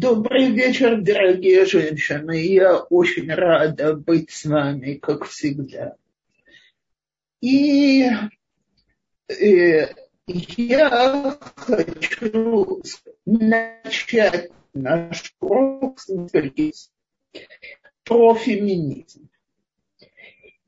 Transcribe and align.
Добрый 0.00 0.52
вечер, 0.52 1.00
дорогие 1.00 1.66
женщины. 1.66 2.40
Я 2.40 2.76
очень 2.76 3.34
рада 3.34 3.94
быть 3.94 4.30
с 4.30 4.44
вами, 4.44 4.94
как 4.94 5.24
всегда. 5.24 5.96
И 7.40 8.06
э, 9.28 9.88
я 10.24 11.36
хочу 11.56 12.80
начать 13.26 14.52
наш 14.72 15.34
урок 15.40 15.98
про 18.04 18.34
феминизм. 18.36 19.28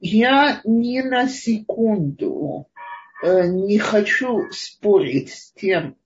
Я 0.01 0.61
ни 0.65 1.03
на 1.03 1.29
секунду 1.29 2.67
э, 3.23 3.47
не 3.47 3.79
хочу 3.79 4.51
спорить 4.51 5.33
с 5.33 5.53
тем, 5.53 6.00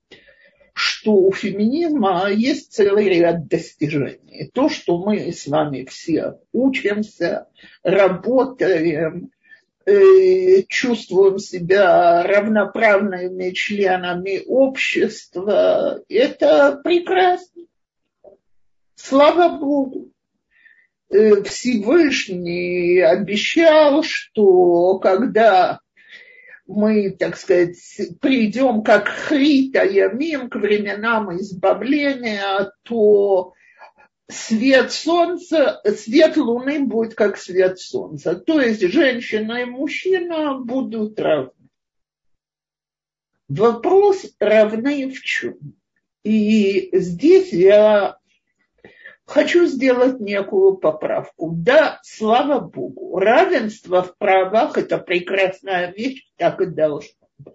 что 0.74 1.14
у 1.14 1.32
феминизма 1.32 2.28
есть 2.30 2.72
целый 2.72 3.08
ряд 3.08 3.46
достижений. 3.46 4.50
То, 4.52 4.68
что 4.68 4.98
мы 4.98 5.32
с 5.32 5.46
вами 5.46 5.84
все 5.84 6.40
учимся, 6.52 7.46
работаем, 7.84 9.30
э, 9.86 10.62
чувствуем 10.68 11.38
себя 11.38 12.24
равноправными 12.24 13.50
членами 13.50 14.42
общества, 14.46 16.02
это 16.08 16.80
прекрасно. 16.82 17.62
Слава 18.96 19.56
Богу. 19.56 20.10
Э, 21.08 21.42
Всевышний 21.44 22.98
обещал, 22.98 24.02
что 24.02 24.98
когда 24.98 25.78
мы, 26.66 27.10
так 27.10 27.36
сказать, 27.36 27.76
придем 28.20 28.82
как 28.82 29.08
хрита 29.08 29.84
ямим 29.84 30.48
к 30.48 30.56
временам 30.56 31.36
избавления, 31.36 32.72
то 32.82 33.52
свет 34.28 34.92
солнца, 34.92 35.80
свет 35.96 36.36
луны 36.36 36.80
будет 36.84 37.14
как 37.14 37.36
свет 37.36 37.78
солнца. 37.78 38.34
То 38.34 38.60
есть 38.60 38.80
женщина 38.80 39.62
и 39.62 39.64
мужчина 39.64 40.58
будут 40.58 41.20
равны. 41.20 41.52
Вопрос 43.48 44.34
равны 44.38 45.10
в 45.10 45.20
чем? 45.20 45.58
И 46.22 46.88
здесь 46.92 47.52
я 47.52 48.16
хочу 49.26 49.66
сделать 49.66 50.20
некую 50.20 50.76
поправку. 50.76 51.50
Да, 51.54 52.00
слава 52.02 52.60
Богу, 52.60 53.18
равенство 53.18 54.02
в 54.02 54.16
правах– 54.16 54.76
это 54.78 54.98
прекрасная 54.98 55.92
вещь, 55.92 56.26
так 56.36 56.60
и 56.60 56.66
должно 56.66 57.28
быть. 57.38 57.54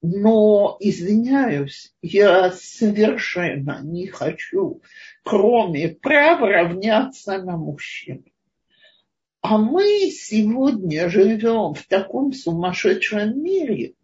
Но, 0.00 0.76
извиняюсь, 0.80 1.94
я 2.02 2.50
совершенно 2.52 3.80
не 3.82 4.06
хочу, 4.08 4.82
кроме 5.22 5.88
права, 5.88 6.48
равняться 6.48 7.38
на 7.38 7.56
мужчин. 7.56 8.24
А 9.42 9.58
мы 9.58 10.10
сегодня 10.10 11.08
живем 11.08 11.74
в 11.74 11.86
таком 11.86 12.32
сумасшедшем 12.32 13.42
мире– 13.42 13.94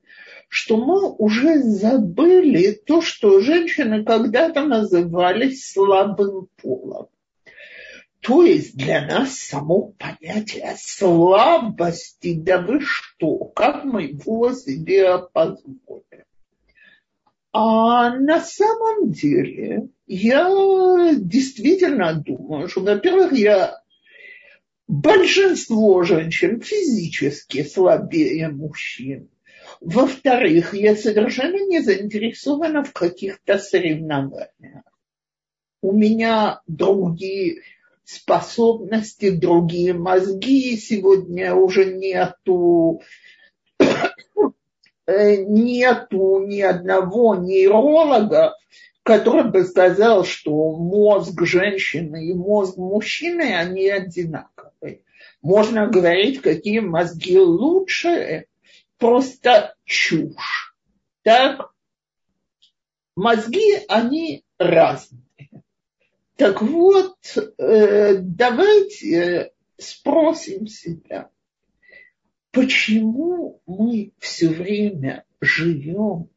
что 0.48 0.78
мы 0.78 1.10
уже 1.10 1.62
забыли 1.62 2.72
то, 2.72 3.00
что 3.02 3.40
женщины 3.40 4.04
когда-то 4.04 4.64
назывались 4.64 5.70
слабым 5.70 6.48
полом. 6.60 7.08
То 8.20 8.42
есть 8.42 8.76
для 8.76 9.06
нас 9.06 9.38
само 9.38 9.94
понятие 9.98 10.74
слабости, 10.78 12.34
да 12.34 12.60
вы 12.60 12.80
что, 12.80 13.44
как 13.44 13.84
мы 13.84 14.04
его 14.04 14.52
себе 14.52 15.18
позволим. 15.32 16.24
А 17.52 18.16
на 18.16 18.40
самом 18.40 19.12
деле 19.12 19.88
я 20.06 21.14
действительно 21.14 22.14
думаю, 22.14 22.68
что, 22.68 22.80
во-первых, 22.80 23.32
я 23.32 23.80
большинство 24.86 26.02
женщин 26.02 26.60
физически 26.60 27.62
слабее 27.62 28.48
мужчин. 28.48 29.28
Во-вторых, 29.80 30.74
я 30.74 30.96
совершенно 30.96 31.64
не 31.66 31.80
заинтересована 31.80 32.82
в 32.82 32.92
каких-то 32.92 33.58
соревнованиях. 33.58 34.82
У 35.80 35.92
меня 35.92 36.60
другие 36.66 37.62
способности, 38.04 39.30
другие 39.30 39.92
мозги. 39.92 40.76
Сегодня 40.76 41.54
уже 41.54 41.84
нету, 41.84 43.02
нету 45.06 46.44
ни 46.46 46.60
одного 46.60 47.36
нейролога, 47.36 48.56
который 49.04 49.50
бы 49.50 49.64
сказал, 49.64 50.24
что 50.24 50.76
мозг 50.76 51.40
женщины 51.42 52.28
и 52.28 52.34
мозг 52.34 52.76
мужчины, 52.76 53.54
они 53.54 53.88
одинаковые. 53.88 55.02
Можно 55.40 55.86
говорить, 55.86 56.40
какие 56.40 56.80
мозги 56.80 57.38
лучше, 57.38 58.46
просто 58.98 59.74
чушь. 59.84 60.74
Так? 61.22 61.72
Мозги, 63.16 63.74
они 63.88 64.44
разные. 64.58 65.22
Так 66.36 66.62
вот, 66.62 67.16
э, 67.58 68.18
давайте 68.18 69.52
спросим 69.76 70.66
себя, 70.68 71.30
почему 72.52 73.60
мы 73.66 74.12
все 74.18 74.48
время 74.48 75.24
живем 75.40 76.30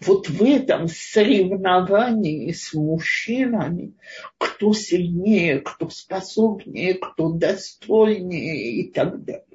вот 0.00 0.28
в 0.28 0.42
этом 0.42 0.88
соревновании 0.88 2.52
с 2.52 2.74
мужчинами, 2.74 3.94
кто 4.38 4.72
сильнее, 4.72 5.60
кто 5.60 5.88
способнее, 5.88 6.94
кто 6.94 7.32
достойнее 7.32 8.80
и 8.80 8.90
так 8.90 9.24
далее. 9.24 9.45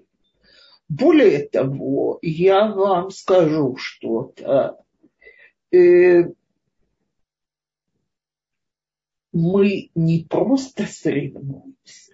Более 0.92 1.48
того, 1.48 2.20
я 2.22 2.68
вам 2.68 3.12
скажу 3.12 3.78
что-то. 3.78 4.78
Э, 5.72 6.24
мы 9.32 9.90
не 9.96 10.26
просто 10.30 10.86
соревнуемся, 10.86 12.14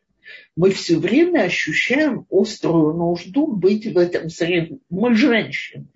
мы 0.56 0.70
все 0.70 1.00
время 1.00 1.46
ощущаем 1.46 2.28
острую 2.30 2.94
нужду 2.94 3.48
быть 3.48 3.88
в 3.88 3.98
этом 3.98 4.30
соревновании. 4.30 4.84
Мы 4.92 5.16
женщины. 5.16 5.88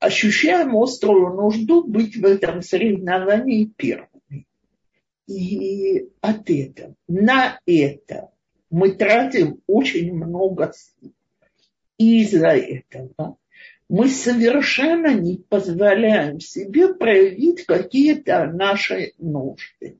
Ощущаем 0.00 0.76
острую 0.76 1.36
нужду 1.36 1.84
быть 1.84 2.16
в 2.16 2.24
этом 2.24 2.62
соревновании 2.62 3.72
первыми. 3.76 4.48
И 5.28 6.08
от 6.20 6.50
этого, 6.50 6.96
на 7.06 7.60
это 7.64 8.32
мы 8.70 8.90
тратим 8.90 9.60
очень 9.68 10.12
много 10.12 10.72
сил. 10.74 11.12
И 11.98 12.22
из-за 12.22 12.48
этого 12.48 13.36
мы 13.88 14.08
совершенно 14.08 15.14
не 15.14 15.36
позволяем 15.36 16.40
себе 16.40 16.94
проявить 16.94 17.64
какие-то 17.64 18.46
наши 18.46 19.12
нужды. 19.18 19.98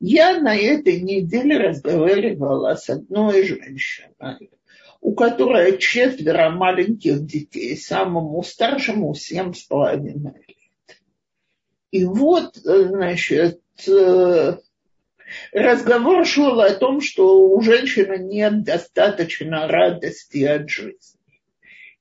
Я 0.00 0.40
на 0.40 0.54
этой 0.56 1.00
неделе 1.00 1.58
разговаривала 1.58 2.74
с 2.74 2.90
одной 2.90 3.44
женщиной, 3.44 4.50
у 5.00 5.14
которой 5.14 5.78
четверо 5.78 6.50
маленьких 6.50 7.24
детей, 7.24 7.76
самому 7.76 8.42
старшему 8.42 9.14
семь 9.14 9.54
с 9.54 9.62
половиной 9.62 10.44
лет. 10.48 10.98
И 11.92 12.04
вот, 12.04 12.56
значит, 12.56 13.60
разговор 15.52 16.26
шел 16.26 16.60
о 16.60 16.74
том, 16.74 17.00
что 17.00 17.48
у 17.48 17.60
женщины 17.60 18.18
нет 18.18 18.64
достаточно 18.64 19.66
радости 19.66 20.44
от 20.44 20.68
жизни. 20.68 21.20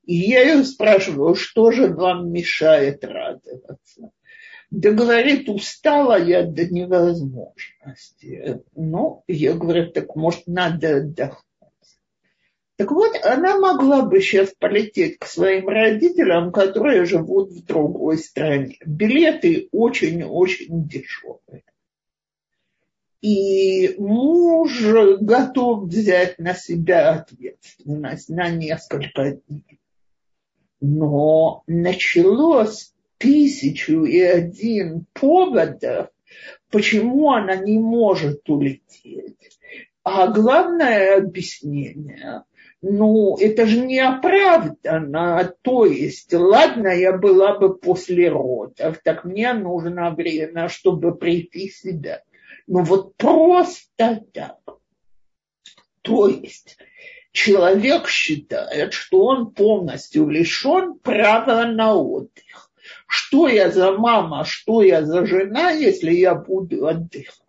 И 0.06 0.16
я 0.16 0.42
ее 0.42 0.64
спрашиваю, 0.64 1.36
что 1.36 1.72
же 1.72 1.88
вам 1.88 2.32
мешает 2.32 3.04
радоваться? 3.04 4.12
Да 4.70 4.92
говорит, 4.92 5.50
устала 5.50 6.22
я 6.22 6.44
до 6.44 6.66
невозможности. 6.66 8.62
Ну, 8.76 9.24
я 9.28 9.54
говорю, 9.54 9.92
так 9.92 10.16
может 10.16 10.48
надо 10.48 10.98
отдохнуть. 10.98 11.46
Так 12.78 12.92
вот, 12.92 13.16
она 13.24 13.58
могла 13.58 14.02
бы 14.02 14.20
сейчас 14.20 14.54
полететь 14.60 15.18
к 15.18 15.26
своим 15.26 15.70
родителям, 15.70 16.52
которые 16.52 17.06
живут 17.06 17.52
в 17.52 17.64
другой 17.64 18.18
стране. 18.18 18.78
Билеты 18.86 19.70
очень-очень 19.72 20.86
дешевые 20.86 21.64
и 23.26 23.96
муж 23.98 24.84
готов 25.20 25.86
взять 25.86 26.38
на 26.38 26.54
себя 26.54 27.14
ответственность 27.14 28.30
на 28.30 28.50
несколько 28.50 29.32
дней. 29.32 29.80
Но 30.80 31.64
началось 31.66 32.94
тысячу 33.18 34.04
и 34.04 34.20
один 34.20 35.08
поводов, 35.14 36.10
почему 36.70 37.32
она 37.32 37.56
не 37.56 37.80
может 37.80 38.48
улететь. 38.48 39.58
А 40.04 40.28
главное 40.28 41.18
объяснение, 41.18 42.44
ну, 42.84 43.38
это 43.40 43.66
же 43.66 43.80
не 43.80 44.02
оправдано. 44.02 45.52
То 45.64 45.88
есть, 45.88 46.32
ладно, 46.32 46.90
я 46.90 47.18
была 47.18 47.58
бы 47.58 47.76
после 47.76 48.30
родов, 48.30 49.00
так 49.04 49.26
мне 49.26 49.52
нужно 49.54 50.12
время, 50.12 50.70
чтобы 50.70 51.16
прийти 51.16 51.70
в 51.70 51.76
себя. 51.76 52.22
Но 52.68 52.84
вот 52.84 53.16
просто 53.18 54.24
так. 54.34 54.60
То 56.02 56.28
есть, 56.28 56.78
человек 57.32 58.08
считает, 58.08 58.94
что 58.94 59.26
он 59.26 59.52
полностью 59.52 60.30
лишен 60.30 61.00
права 61.00 61.66
на 61.66 61.96
отдых. 61.96 62.72
Что 63.08 63.48
я 63.48 63.72
за 63.72 63.92
мама, 63.92 64.46
что 64.46 64.82
я 64.82 65.04
за 65.04 65.26
жена, 65.26 65.72
если 65.72 66.12
я 66.12 66.36
буду 66.36 66.88
отдыхать? 66.88 67.42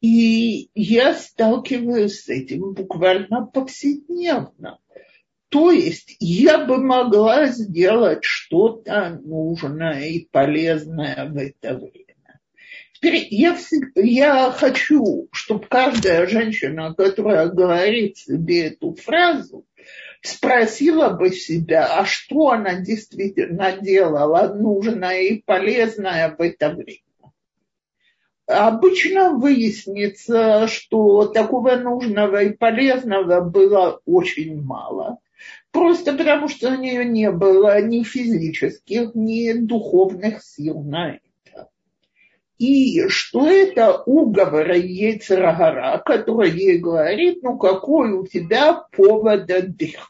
И 0.00 0.68
я 0.74 1.14
сталкиваюсь 1.14 2.24
с 2.24 2.28
этим 2.28 2.74
буквально 2.74 3.46
повседневно. 3.46 4.78
То 5.48 5.70
есть 5.70 6.16
я 6.20 6.66
бы 6.66 6.78
могла 6.78 7.46
сделать 7.46 8.22
что-то 8.22 9.20
нужное 9.24 10.08
и 10.08 10.26
полезное 10.26 11.30
в 11.30 11.36
это 11.36 11.76
время. 11.76 12.03
Теперь 13.04 13.28
я, 13.32 13.54
я 13.96 14.50
хочу, 14.50 15.28
чтобы 15.30 15.66
каждая 15.68 16.26
женщина, 16.26 16.94
которая 16.94 17.48
говорит 17.48 18.16
себе 18.16 18.68
эту 18.68 18.94
фразу, 18.94 19.66
спросила 20.22 21.10
бы 21.10 21.28
себя, 21.28 21.98
а 21.98 22.06
что 22.06 22.52
она 22.52 22.80
действительно 22.80 23.72
делала 23.72 24.54
нужное 24.54 25.20
и 25.20 25.42
полезное 25.42 26.34
в 26.34 26.40
это 26.40 26.70
время. 26.70 27.02
Обычно 28.46 29.32
выяснится, 29.32 30.66
что 30.66 31.26
такого 31.26 31.76
нужного 31.76 32.42
и 32.42 32.56
полезного 32.56 33.42
было 33.42 34.00
очень 34.06 34.62
мало. 34.62 35.18
Просто 35.72 36.14
потому, 36.14 36.48
что 36.48 36.70
у 36.70 36.80
нее 36.80 37.04
не 37.04 37.30
было 37.30 37.82
ни 37.82 38.02
физических, 38.02 39.14
ни 39.14 39.52
духовных 39.52 40.42
сил 40.42 40.82
на. 40.82 41.18
И 42.58 43.08
что 43.08 43.48
это 43.48 44.02
уговор 44.02 44.72
Ейцерагара, 44.72 46.00
который 46.04 46.50
ей 46.50 46.78
говорит, 46.78 47.42
ну 47.42 47.58
какой 47.58 48.12
у 48.12 48.26
тебя 48.26 48.74
повод 48.92 49.50
отдыхать. 49.50 50.08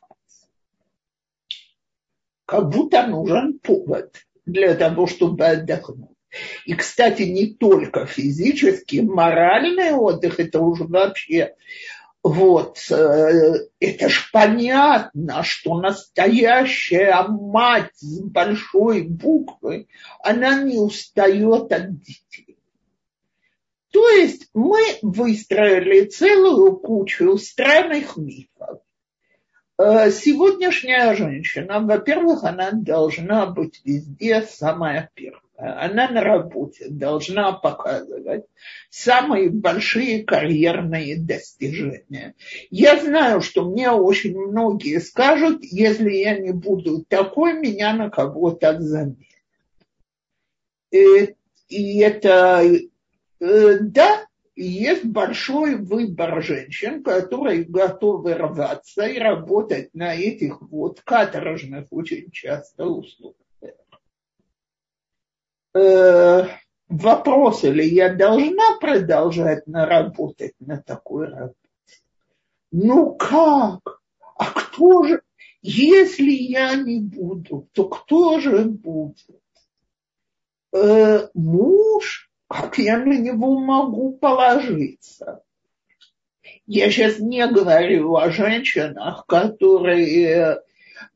Как 2.46 2.68
будто 2.68 3.06
нужен 3.06 3.58
повод 3.58 4.14
для 4.44 4.74
того, 4.74 5.06
чтобы 5.06 5.46
отдохнуть. 5.46 6.10
И, 6.66 6.74
кстати, 6.74 7.22
не 7.22 7.46
только 7.46 8.06
физический, 8.06 9.00
моральный 9.02 9.92
отдых, 9.92 10.40
это 10.40 10.60
уже 10.60 10.84
вообще 10.84 11.54
вот, 12.24 12.78
э, 12.90 13.68
это 13.80 14.08
ж 14.08 14.30
понятно, 14.32 15.42
что 15.42 15.78
настоящая 15.78 17.22
мать 17.28 17.90
с 17.96 18.18
большой 18.22 19.02
буквы, 19.02 19.88
она 20.20 20.62
не 20.62 20.78
устает 20.78 21.70
от 21.70 22.00
детей. 22.00 22.58
То 23.92 24.08
есть 24.08 24.48
мы 24.54 24.80
выстроили 25.02 26.06
целую 26.06 26.78
кучу 26.78 27.36
странных 27.36 28.16
мифов. 28.16 28.80
Э, 29.76 30.10
сегодняшняя 30.10 31.14
женщина, 31.14 31.80
во-первых, 31.80 32.44
она 32.44 32.70
должна 32.72 33.44
быть 33.44 33.82
везде 33.84 34.40
самая 34.40 35.10
первая 35.12 35.43
она 35.56 36.08
на 36.08 36.20
работе 36.20 36.86
должна 36.88 37.52
показывать 37.52 38.44
самые 38.90 39.50
большие 39.50 40.24
карьерные 40.24 41.16
достижения. 41.16 42.34
Я 42.70 43.00
знаю, 43.00 43.40
что 43.40 43.68
мне 43.68 43.90
очень 43.90 44.36
многие 44.36 44.98
скажут, 45.00 45.62
если 45.62 46.10
я 46.10 46.38
не 46.38 46.52
буду 46.52 47.04
такой, 47.08 47.54
меня 47.54 47.94
на 47.94 48.10
кого-то 48.10 48.80
заменят. 48.80 49.18
И, 50.90 51.34
и 51.68 51.98
это, 52.00 52.62
э, 53.40 53.78
да, 53.80 54.26
есть 54.56 55.04
большой 55.04 55.76
выбор 55.76 56.42
женщин, 56.42 57.02
которые 57.02 57.64
готовы 57.64 58.34
рваться 58.34 59.06
и 59.06 59.18
работать 59.18 59.92
на 59.94 60.14
этих 60.14 60.62
вот 60.62 61.00
каторжных 61.00 61.86
очень 61.90 62.30
часто 62.30 62.86
условиях 62.86 63.43
э, 65.74 66.46
вопрос, 66.88 67.64
или 67.64 67.84
я 67.84 68.12
должна 68.12 68.78
продолжать 68.80 69.66
наработать 69.66 70.54
на 70.60 70.80
такой 70.80 71.28
работе? 71.28 71.56
Ну 72.72 73.14
как? 73.14 74.00
А 74.36 74.50
кто 74.50 75.04
же, 75.04 75.22
если 75.62 76.30
я 76.30 76.74
не 76.74 77.00
буду, 77.00 77.68
то 77.72 77.88
кто 77.88 78.40
же 78.40 78.64
будет? 78.64 79.40
Э, 80.72 81.28
муж, 81.34 82.30
как 82.48 82.78
я 82.78 82.98
на 82.98 83.16
него 83.16 83.58
могу 83.58 84.12
положиться? 84.12 85.42
Я 86.66 86.90
сейчас 86.90 87.18
не 87.18 87.46
говорю 87.46 88.16
о 88.16 88.30
женщинах, 88.30 89.24
которые 89.26 90.60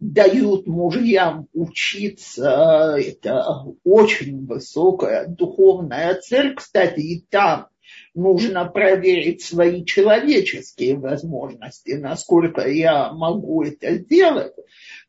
дают 0.01 0.67
мужьям 0.67 1.49
учиться, 1.53 2.97
это 2.99 3.65
очень 3.85 4.47
высокая 4.47 5.27
духовная 5.27 6.15
цель. 6.15 6.55
Кстати, 6.55 7.01
и 7.01 7.21
там 7.29 7.69
нужно 8.15 8.65
проверить 8.67 9.43
свои 9.43 9.85
человеческие 9.85 10.97
возможности, 10.97 11.93
насколько 11.93 12.69
я 12.69 13.13
могу 13.13 13.63
это 13.63 13.95
сделать. 13.95 14.55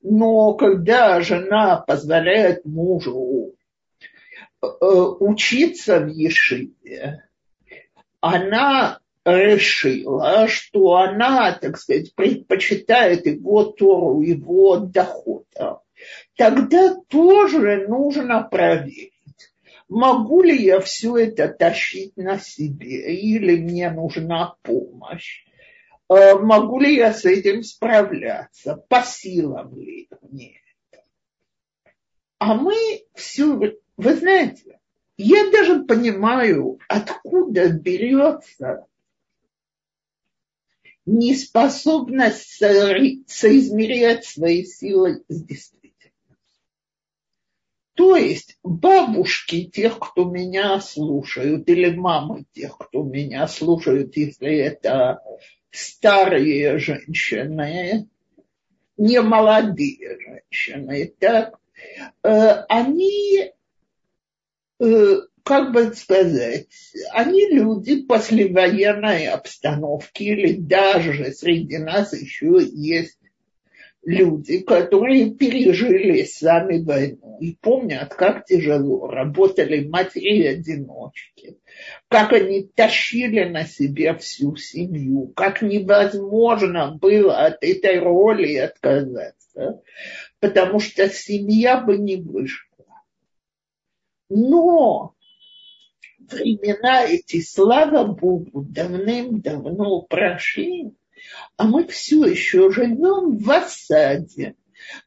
Но 0.02 0.54
когда 0.54 1.22
жена 1.22 1.78
позволяет 1.78 2.66
мужу 2.66 3.56
э, 4.62 4.68
учиться 5.20 6.00
в 6.00 6.08
Ешиве, 6.08 7.24
она 8.22 9.00
решила, 9.26 10.48
что 10.48 10.96
она, 10.96 11.52
так 11.54 11.78
сказать, 11.78 12.14
предпочитает 12.16 13.26
его 13.26 13.66
Тору, 13.66 14.22
его 14.22 14.78
дохода, 14.78 15.82
тогда 16.36 16.96
тоже 17.10 17.88
нужно 17.88 18.44
проверить, 18.44 19.14
могу 19.88 20.42
ли 20.42 20.56
я 20.56 20.80
все 20.80 21.18
это 21.18 21.50
тащить 21.50 22.16
на 22.16 22.40
себе, 22.40 23.14
или 23.16 23.58
мне 23.58 23.90
нужна 23.90 24.56
помощь, 24.62 25.46
э, 26.10 26.36
могу 26.36 26.80
ли 26.80 26.96
я 26.96 27.14
с 27.14 27.26
этим 27.26 27.64
справляться, 27.64 28.84
по 28.88 29.02
силам 29.02 29.78
ли? 29.78 30.08
Мне 30.22 30.60
это. 30.92 31.04
А 32.38 32.54
мы 32.54 33.04
все, 33.16 33.46
вы 33.98 34.14
знаете, 34.16 34.80
я 35.18 35.52
даже 35.52 35.84
понимаю, 35.84 36.80
откуда 36.88 37.70
берется 37.70 38.86
неспособность 41.10 42.62
соизмерять 43.28 44.26
свои 44.26 44.64
силы 44.64 45.24
с 45.28 45.44
действительностью. 45.44 46.38
То 47.96 48.16
есть 48.16 48.58
бабушки 48.64 49.66
тех, 49.66 50.00
кто 50.00 50.26
меня 50.26 50.80
слушают, 50.80 51.68
или 51.68 51.94
мамы 51.96 52.46
тех, 52.54 52.78
кто 52.78 53.04
меня 53.04 53.48
слушают, 53.48 54.16
если 54.16 54.56
это 54.56 55.22
старые 55.72 56.78
женщины, 56.78 58.08
не 58.98 59.22
молодые 59.22 60.18
женщины, 60.20 61.14
так, 61.20 61.60
э, 62.24 62.30
они 62.70 63.52
э, 64.80 65.16
как 65.44 65.72
бы 65.72 65.94
сказать, 65.94 66.68
они 67.12 67.48
люди 67.50 68.02
послевоенной 68.04 69.28
обстановки, 69.28 70.24
или 70.24 70.54
даже 70.54 71.32
среди 71.34 71.78
нас 71.78 72.14
еще 72.14 72.60
есть 72.72 73.20
люди, 74.04 74.60
которые 74.60 75.32
пережили 75.32 76.24
сами 76.24 76.82
войну 76.84 77.38
и 77.40 77.56
помнят, 77.56 78.14
как 78.14 78.46
тяжело 78.46 79.08
работали 79.08 79.88
матери-одиночки, 79.88 81.58
как 82.08 82.34
они 82.34 82.64
тащили 82.64 83.44
на 83.44 83.66
себе 83.66 84.16
всю 84.16 84.56
семью, 84.56 85.32
как 85.36 85.62
невозможно 85.62 86.98
было 87.00 87.46
от 87.46 87.64
этой 87.64 88.00
роли 88.00 88.56
отказаться, 88.56 89.82
потому 90.40 90.80
что 90.80 91.10
семья 91.10 91.80
бы 91.80 91.98
не 91.98 92.16
вышла. 92.16 92.68
Но 94.30 95.16
времена 96.32 97.06
эти, 97.06 97.42
слава 97.42 98.06
Богу, 98.06 98.66
давным-давно 98.70 100.02
прошли, 100.04 100.92
а 101.58 101.66
мы 101.66 101.88
все 101.88 102.26
еще 102.26 102.72
живем 102.72 103.38
в 103.38 103.52
осаде. 103.52 104.56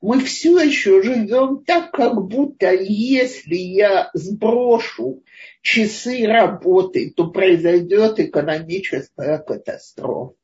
Мы 0.00 0.20
все 0.20 0.60
еще 0.60 1.02
живем 1.02 1.64
так, 1.64 1.92
как 1.92 2.14
будто 2.26 2.72
если 2.72 3.54
я 3.54 4.10
сброшу 4.12 5.22
часы 5.62 6.26
работы, 6.26 7.12
то 7.16 7.30
произойдет 7.30 8.20
экономическая 8.20 9.38
катастрофа. 9.38 10.36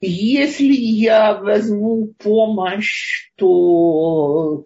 если 0.00 0.74
я 0.74 1.34
возьму 1.34 2.14
помощь, 2.18 3.30
то 3.36 4.64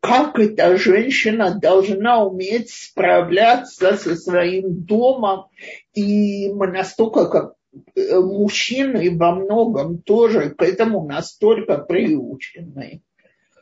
как 0.00 0.38
эта 0.38 0.76
женщина 0.76 1.58
должна 1.58 2.24
уметь 2.24 2.70
справляться 2.70 3.96
со 3.96 4.16
своим 4.16 4.82
домом. 4.84 5.46
И 5.94 6.52
мы 6.52 6.68
настолько, 6.68 7.26
как 7.26 7.54
э, 7.96 8.18
мужчины 8.18 9.16
во 9.16 9.34
многом 9.34 9.98
тоже 9.98 10.50
к 10.50 10.62
этому 10.62 11.04
настолько 11.04 11.78
приучены, 11.78 13.02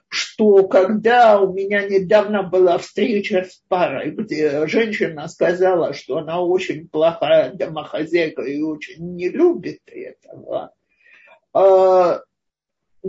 что 0.08 0.68
когда 0.68 1.40
у 1.40 1.52
меня 1.52 1.88
недавно 1.88 2.42
была 2.42 2.78
встреча 2.78 3.44
с 3.44 3.62
парой, 3.68 4.10
где 4.10 4.66
женщина 4.66 5.28
сказала, 5.28 5.94
что 5.94 6.18
она 6.18 6.40
очень 6.40 6.88
плохая 6.88 7.52
домохозяйка 7.54 8.42
и 8.42 8.60
очень 8.60 9.14
не 9.14 9.30
любит 9.30 9.80
этого, 9.86 10.72
а, 11.52 12.20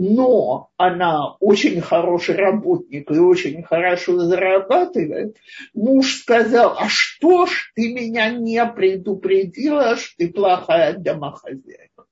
но 0.00 0.70
она 0.76 1.34
очень 1.40 1.80
хороший 1.80 2.36
работник 2.36 3.10
и 3.10 3.18
очень 3.18 3.62
хорошо 3.62 4.18
зарабатывает, 4.20 5.36
муж 5.74 6.20
сказал, 6.20 6.76
а 6.78 6.88
что 6.88 7.46
ж 7.46 7.72
ты 7.74 7.92
меня 7.92 8.30
не 8.30 8.64
предупредила, 8.66 9.96
что 9.96 10.16
ты 10.18 10.32
плохая 10.32 10.96
домохозяйка? 10.96 12.04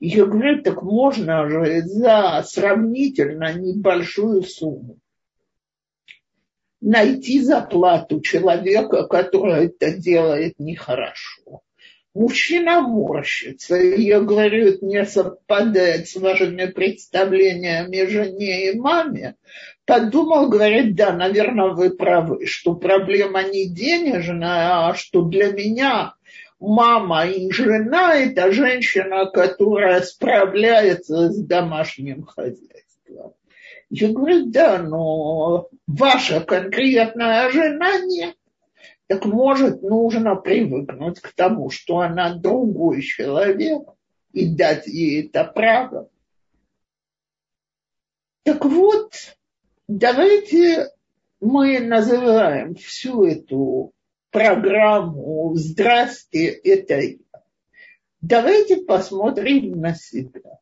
Я 0.00 0.26
говорю, 0.26 0.62
так 0.62 0.82
можно 0.82 1.48
же 1.48 1.82
за 1.82 2.42
сравнительно 2.44 3.52
небольшую 3.52 4.42
сумму 4.42 4.98
найти 6.80 7.40
заплату 7.42 8.20
человека, 8.20 9.06
который 9.06 9.66
это 9.66 9.92
делает 9.92 10.54
нехорошо. 10.58 11.60
Мужчина 12.20 12.82
морщится. 12.82 13.76
Я 13.76 14.20
говорю, 14.20 14.68
это 14.68 14.84
не 14.84 15.06
совпадает 15.06 16.06
с 16.06 16.16
вашими 16.16 16.66
представлениями 16.66 18.06
жене 18.10 18.72
и 18.72 18.78
маме. 18.78 19.36
Подумал, 19.86 20.50
говорит, 20.50 20.94
да, 20.96 21.12
наверное, 21.12 21.70
вы 21.70 21.88
правы, 21.88 22.44
что 22.44 22.74
проблема 22.74 23.42
не 23.44 23.70
денежная, 23.70 24.90
а 24.90 24.94
что 24.94 25.22
для 25.22 25.50
меня 25.50 26.12
мама 26.58 27.24
и 27.24 27.50
жена– 27.50 28.14
это 28.16 28.52
женщина, 28.52 29.24
которая 29.24 30.02
справляется 30.02 31.30
с 31.30 31.42
домашним 31.42 32.24
хозяйством. 32.24 33.32
Я 33.88 34.08
говорю, 34.08 34.44
да, 34.50 34.76
но 34.76 35.68
ваша 35.86 36.40
конкретная 36.42 37.50
жена 37.50 37.98
нет. 38.00 38.34
Так 39.10 39.24
может, 39.24 39.82
нужно 39.82 40.36
привыкнуть 40.36 41.18
к 41.18 41.32
тому, 41.32 41.68
что 41.68 41.98
она 41.98 42.32
другой 42.32 43.02
человек 43.02 43.82
и 44.30 44.46
дать 44.46 44.86
ей 44.86 45.26
это 45.26 45.42
право. 45.42 46.08
Так 48.44 48.64
вот, 48.64 49.12
давайте 49.88 50.90
мы 51.40 51.80
называем 51.80 52.76
всю 52.76 53.24
эту 53.24 53.92
программу 54.30 55.56
«Здрасте, 55.56 56.46
это 56.46 57.00
я». 57.00 57.18
Давайте 58.20 58.76
посмотрим 58.76 59.72
на 59.80 59.92
себя. 59.96 60.60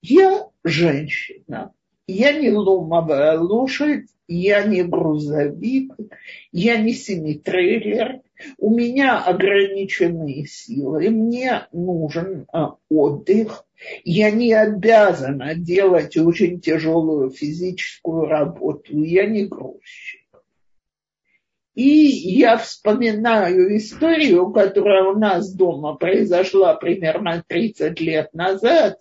Я 0.00 0.48
женщина, 0.64 1.74
я 2.06 2.32
не 2.32 2.52
ломовая 2.52 3.38
лошадь, 3.38 4.08
я 4.30 4.62
не 4.62 4.84
грузовик, 4.84 5.92
я 6.52 6.76
не 6.76 6.94
семитрейлер, 6.94 8.20
у 8.58 8.74
меня 8.74 9.18
ограниченные 9.18 10.46
силы, 10.46 11.10
мне 11.10 11.66
нужен 11.72 12.46
а, 12.52 12.76
отдых, 12.88 13.66
я 14.04 14.30
не 14.30 14.52
обязана 14.52 15.54
делать 15.56 16.16
очень 16.16 16.60
тяжелую 16.60 17.30
физическую 17.30 18.26
работу, 18.26 19.02
я 19.02 19.26
не 19.26 19.46
грузчик. 19.46 20.20
И 21.74 21.82
я 21.82 22.56
вспоминаю 22.56 23.76
историю, 23.76 24.52
которая 24.52 25.04
у 25.04 25.18
нас 25.18 25.52
дома 25.52 25.94
произошла 25.94 26.74
примерно 26.74 27.44
30 27.46 28.00
лет 28.00 28.32
назад, 28.32 29.00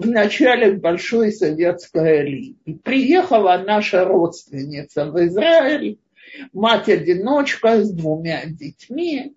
в 0.00 0.06
начале 0.06 0.72
Большой 0.72 1.30
Советской 1.30 2.24
Лиги. 2.24 2.78
Приехала 2.82 3.62
наша 3.66 4.06
родственница 4.06 5.04
в 5.04 5.22
Израиль, 5.26 5.98
мать-одиночка 6.54 7.84
с 7.84 7.92
двумя 7.92 8.46
детьми. 8.46 9.34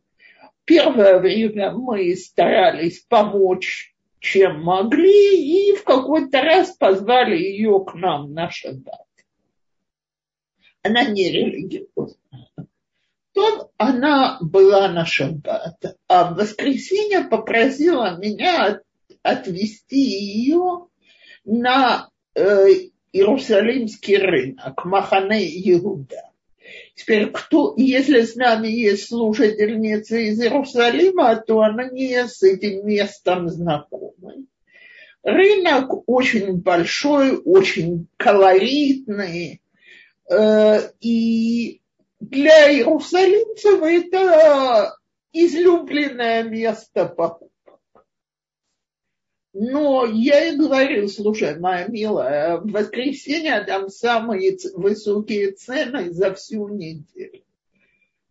Первое 0.64 1.20
время 1.20 1.72
мы 1.72 2.16
старались 2.16 3.06
помочь, 3.10 3.94
чем 4.20 4.64
могли, 4.64 5.72
и 5.72 5.76
в 5.76 5.84
какой-то 5.84 6.42
раз 6.42 6.72
позвали 6.78 7.36
ее 7.36 7.84
к 7.86 7.94
нам 7.96 8.34
на 8.34 8.50
шаббат. 8.50 9.06
Она 10.82 11.04
не 11.04 11.30
религиозная. 11.30 12.48
То 13.34 13.70
она 13.76 14.38
была 14.40 14.88
на 14.88 15.06
шаббат, 15.06 15.98
а 16.08 16.32
в 16.32 16.38
воскресенье 16.38 17.26
попросила 17.26 18.18
меня 18.18 18.80
отвести 19.24 20.00
ее 20.00 20.88
на 21.46 22.10
э, 22.36 22.68
Иерусалимский 23.12 24.18
рынок, 24.18 24.86
Махане 24.86 25.46
Иуда. 25.72 26.30
Теперь, 26.96 27.32
кто, 27.32 27.74
если 27.78 28.22
с 28.22 28.36
нами 28.36 28.68
есть 28.68 29.08
слушательница 29.08 30.18
из 30.18 30.40
Иерусалима, 30.40 31.38
то 31.38 31.62
она 31.62 31.90
не 31.90 32.28
с 32.28 32.44
этим 32.44 32.86
местом 32.86 33.50
знакома. 33.50 34.34
Рынок 35.24 36.08
очень 36.08 36.58
большой, 36.58 37.38
очень 37.38 38.08
колоритный, 38.18 39.62
э, 40.30 40.80
и 41.00 41.82
для 42.20 42.72
иерусалимцев 42.74 43.82
это 43.82 44.98
излюбленное 45.32 46.44
место 46.44 47.06
покупки. 47.06 47.53
Но 49.54 50.06
я 50.06 50.50
и 50.50 50.58
говорю, 50.58 51.08
слушай, 51.08 51.60
моя 51.60 51.88
милая, 51.88 52.58
в 52.58 52.72
воскресенье 52.72 53.64
там 53.64 53.88
самые 53.90 54.58
высокие 54.74 55.52
цены 55.52 56.12
за 56.12 56.34
всю 56.34 56.68
неделю. 56.70 57.44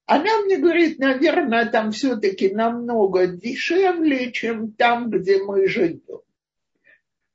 Она 0.04 0.42
мне 0.42 0.58
говорит, 0.58 0.98
наверное, 0.98 1.66
там 1.66 1.92
все-таки 1.92 2.50
намного 2.50 3.28
дешевле, 3.28 4.32
чем 4.32 4.72
там, 4.72 5.10
где 5.10 5.42
мы 5.42 5.68
живем. 5.68 6.22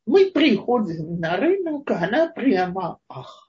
Мы 0.06 0.32
приходим 0.32 1.20
на 1.20 1.38
рынок, 1.38 1.90
она 1.90 2.28
прямо 2.28 3.00
ахает. 3.08 3.48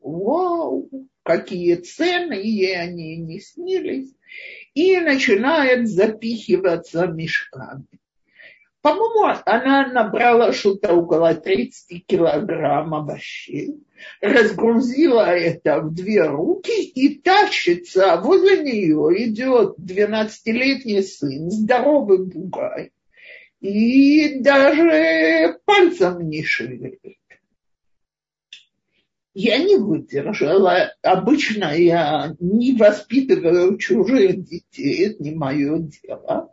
Вау, 0.00 0.90
какие 1.22 1.76
цены, 1.76 2.34
ей 2.34 2.78
они 2.78 3.16
не 3.16 3.40
снились. 3.40 4.12
И 4.74 4.98
начинает 4.98 5.88
запихиваться 5.88 7.06
мешками. 7.06 7.86
По-моему, 8.82 9.38
она 9.44 9.88
набрала 9.88 10.52
что-то 10.52 10.94
около 10.94 11.34
30 11.34 12.06
килограмм 12.06 12.94
овощей, 12.94 13.84
разгрузила 14.22 15.26
это 15.26 15.80
в 15.80 15.92
две 15.92 16.22
руки 16.26 16.84
и 16.84 17.18
тащится. 17.18 18.16
Возле 18.22 18.62
нее 18.62 19.28
идет 19.28 19.76
12-летний 19.78 21.02
сын, 21.02 21.50
здоровый 21.50 22.24
бугай, 22.24 22.92
и 23.60 24.40
даже 24.40 25.58
пальцем 25.66 26.26
не 26.28 26.42
шевелит. 26.42 27.00
Я 29.34 29.58
не 29.58 29.76
выдержала. 29.76 30.92
Обычно 31.02 31.76
я 31.76 32.34
не 32.40 32.74
воспитываю 32.76 33.76
чужих 33.76 34.42
детей, 34.42 35.06
это 35.06 35.22
не 35.22 35.32
мое 35.32 35.78
дело. 35.78 36.52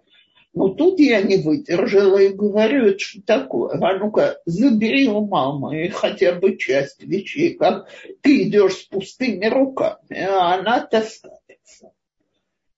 Но 0.57 0.69
тут 0.69 0.99
я 0.99 1.21
не 1.21 1.37
выдержала 1.37 2.17
и 2.17 2.29
говорю, 2.29 2.97
что 2.97 3.21
такое? 3.21 3.77
А 3.79 3.99
ну-ка, 3.99 4.41
забери 4.45 5.07
у 5.07 5.23
мамы 5.23 5.87
хотя 5.89 6.33
бы 6.33 6.57
часть 6.57 7.03
вещей, 7.03 7.53
как 7.53 7.87
ты 8.21 8.41
идешь 8.41 8.77
с 8.77 8.83
пустыми 8.85 9.45
руками, 9.45 10.19
а 10.19 10.55
она 10.55 10.79
таскается. 10.79 11.91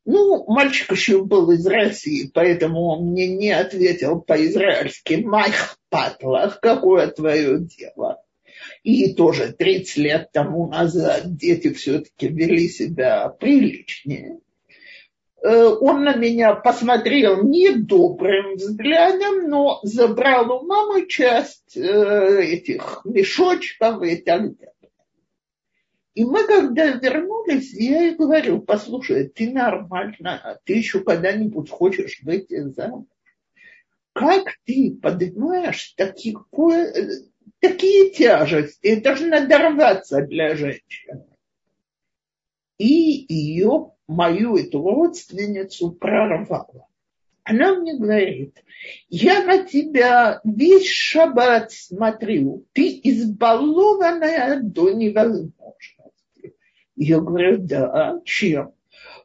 Ну, 0.04 0.44
мальчик 0.48 0.92
еще 0.92 1.24
был 1.24 1.52
из 1.52 1.66
России, 1.66 2.30
поэтому 2.34 2.88
он 2.88 3.12
мне 3.12 3.28
не 3.28 3.52
ответил 3.52 4.20
по-израильски 4.20 5.14
«Майх 5.14 5.78
патлах, 5.88 6.60
какое 6.60 7.08
твое 7.08 7.60
дело?» 7.60 8.22
И 8.84 9.14
тоже 9.14 9.54
30 9.54 9.98
лет 9.98 10.32
тому 10.34 10.68
назад 10.68 11.38
дети 11.38 11.72
все-таки 11.72 12.28
вели 12.28 12.68
себя 12.68 13.30
приличнее. 13.30 14.40
Э, 15.42 15.66
он 15.80 16.04
на 16.04 16.16
меня 16.16 16.56
посмотрел 16.56 17.44
недобрым 17.44 18.56
взглядом, 18.56 19.50
но 19.50 19.80
забрал 19.84 20.52
у 20.52 20.66
мамы 20.66 21.08
часть 21.08 21.78
э, 21.78 22.44
этих 22.44 23.02
мешочков 23.06 24.04
и 24.04 24.18
так 24.18 24.58
далее. 24.58 24.74
И 26.16 26.26
мы, 26.26 26.46
когда 26.46 26.88
вернулись, 26.88 27.74
я 27.74 28.02
ей 28.02 28.16
говорю, 28.16 28.62
послушай, 28.62 29.30
ты 29.30 29.52
нормально, 29.52 30.60
ты 30.66 30.74
еще 30.74 31.00
когда-нибудь 31.02 31.70
хочешь 31.70 32.20
выйти 32.24 32.62
замуж? 32.72 33.06
как 34.20 34.58
ты 34.66 34.98
поднимаешь 35.02 35.94
такие, 35.96 36.36
такие 37.60 38.12
тяжести? 38.12 38.88
Это 38.88 39.16
же 39.16 39.28
надорваться 39.28 40.22
для 40.26 40.56
женщины. 40.56 41.26
И 42.78 43.26
ее, 43.34 43.92
мою 44.10 44.58
эту 44.58 44.84
родственницу, 44.84 45.92
прорвало. 45.92 46.88
Она 47.44 47.76
мне 47.76 47.96
говорит, 47.96 48.64
я 49.10 49.44
на 49.44 49.64
тебя 49.64 50.42
весь 50.44 50.88
шаббат 50.88 51.72
смотрю, 51.72 52.66
ты 52.74 53.00
избалованная 53.04 54.62
до 54.62 54.92
невозможности. 54.92 56.54
Я 56.96 57.20
говорю, 57.20 57.58
да, 57.60 58.20
чем? 58.26 58.74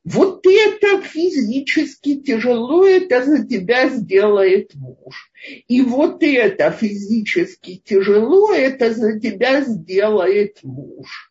Вот 0.04 0.46
это 0.46 1.00
физически 1.00 2.20
тяжело, 2.20 2.84
это 2.84 3.24
за 3.24 3.46
тебя 3.46 3.88
сделает 3.88 4.74
муж. 4.74 5.32
И 5.66 5.80
вот 5.80 6.22
это 6.22 6.70
физически 6.70 7.80
тяжело, 7.82 8.52
это 8.52 8.92
за 8.92 9.18
тебя 9.18 9.62
сделает 9.62 10.58
муж. 10.62 11.30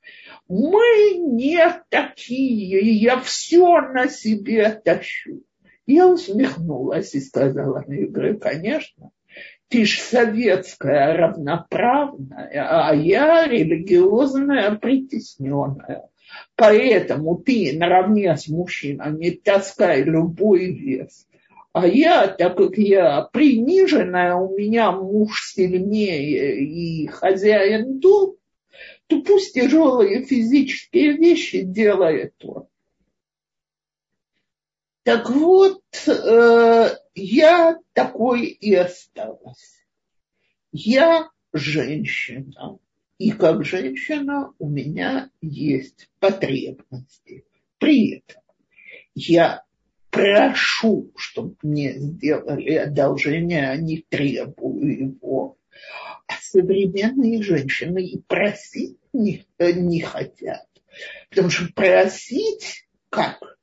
Мы 0.55 1.17
не 1.17 1.57
такие, 1.89 2.79
я 2.91 3.19
все 3.19 3.81
на 3.81 4.07
себе 4.07 4.69
тащу. 4.69 5.41
Я 5.87 6.07
усмехнулась 6.07 7.15
и 7.15 7.21
сказала, 7.21 7.83
ну, 7.87 7.93
я 7.93 8.35
конечно, 8.35 9.09
ты 9.67 9.85
ж 9.85 9.97
советская 9.97 11.17
равноправная, 11.17 12.67
а 12.69 12.93
я 12.93 13.47
религиозная 13.47 14.75
притесненная. 14.75 16.07
Поэтому 16.55 17.37
ты 17.37 17.75
наравне 17.75 18.37
с 18.37 18.47
мужчинами 18.47 19.31
таскай 19.31 20.03
любой 20.03 20.71
вес. 20.71 21.25
А 21.71 21.87
я, 21.87 22.27
так 22.27 22.57
как 22.57 22.77
я 22.77 23.27
приниженная, 23.33 24.35
у 24.35 24.55
меня 24.55 24.91
муж 24.91 25.51
сильнее 25.55 26.63
и 26.63 27.07
хозяин 27.07 27.99
дом, 27.99 28.35
пусть 29.21 29.53
тяжелые 29.53 30.23
физические 30.25 31.13
вещи 31.13 31.61
делает 31.61 32.33
он. 32.43 32.67
Так 35.03 35.29
вот, 35.29 35.81
э, 36.07 36.89
я 37.13 37.77
такой 37.93 38.45
и 38.45 38.73
осталась. 38.73 39.85
Я 40.71 41.29
женщина. 41.51 42.79
И 43.17 43.31
как 43.31 43.63
женщина 43.63 44.53
у 44.59 44.67
меня 44.67 45.29
есть 45.41 46.09
потребности. 46.19 47.45
При 47.77 48.15
этом 48.17 48.41
я 49.13 49.63
прошу, 50.09 51.11
чтобы 51.15 51.55
мне 51.61 51.93
сделали 51.93 52.75
одолжение, 52.75 53.69
а 53.69 53.77
не 53.77 54.05
требую 54.07 55.09
его. 55.09 55.57
А 56.27 56.33
современные 56.41 57.41
женщины 57.43 58.05
и 58.05 58.19
просить 58.21 58.97
не, 59.13 59.45
не 59.59 60.01
хотят. 60.01 60.67
Потому 61.29 61.49
что 61.49 61.71
просить 61.73 62.87
как? 63.09 63.57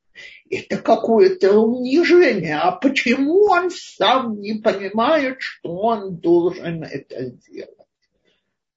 Это 0.49 0.79
какое-то 0.79 1.59
унижение. 1.61 2.57
А 2.57 2.73
почему 2.73 3.45
он 3.51 3.71
сам 3.71 4.41
не 4.41 4.55
понимает, 4.55 5.37
что 5.41 5.77
он 5.77 6.17
должен 6.17 6.83
это 6.83 7.27
сделать? 7.27 7.77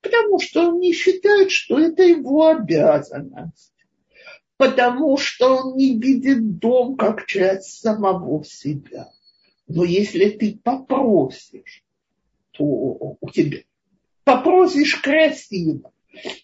Потому 0.01 0.39
что 0.39 0.67
он 0.67 0.79
не 0.79 0.93
считает, 0.93 1.49
что 1.49 1.79
это 1.79 2.03
его 2.03 2.47
обязанность. 2.47 3.73
Потому 4.57 5.17
что 5.17 5.57
он 5.57 5.77
не 5.77 5.97
видит 5.97 6.59
дом 6.59 6.95
как 6.95 7.25
часть 7.25 7.79
самого 7.79 8.43
себя. 8.43 9.09
Но 9.67 9.83
если 9.83 10.29
ты 10.29 10.59
попросишь, 10.61 11.83
то 12.51 12.63
у 12.63 13.29
тебя 13.31 13.59
попросишь 14.23 14.95
красиво 14.95 15.91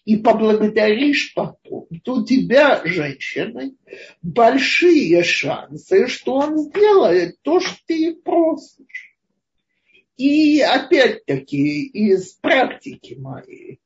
и 0.04 0.16
поблагодаришь 0.16 1.32
потом, 1.34 1.86
то 2.04 2.14
у 2.16 2.24
тебя, 2.24 2.82
женщины, 2.84 3.74
большие 4.22 5.22
шансы, 5.22 6.06
что 6.08 6.34
он 6.34 6.58
сделает 6.58 7.36
то, 7.42 7.60
что 7.60 7.76
ты 7.86 8.14
просишь. 8.14 9.16
И 10.16 10.60
опять-таки 10.60 11.86
из 11.86 12.32
практики 12.34 13.14
моей 13.14 13.80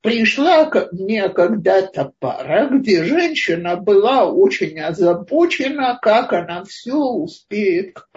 пришла 0.00 0.66
ко 0.66 0.88
мне 0.92 1.28
когда-то 1.28 2.12
пара, 2.20 2.68
где 2.68 3.02
женщина 3.02 3.76
была 3.76 4.30
очень 4.30 4.78
озабочена, 4.78 5.98
как 6.00 6.32
она 6.32 6.62
все 6.62 6.94
успеет 6.94 7.94
к 7.94 8.08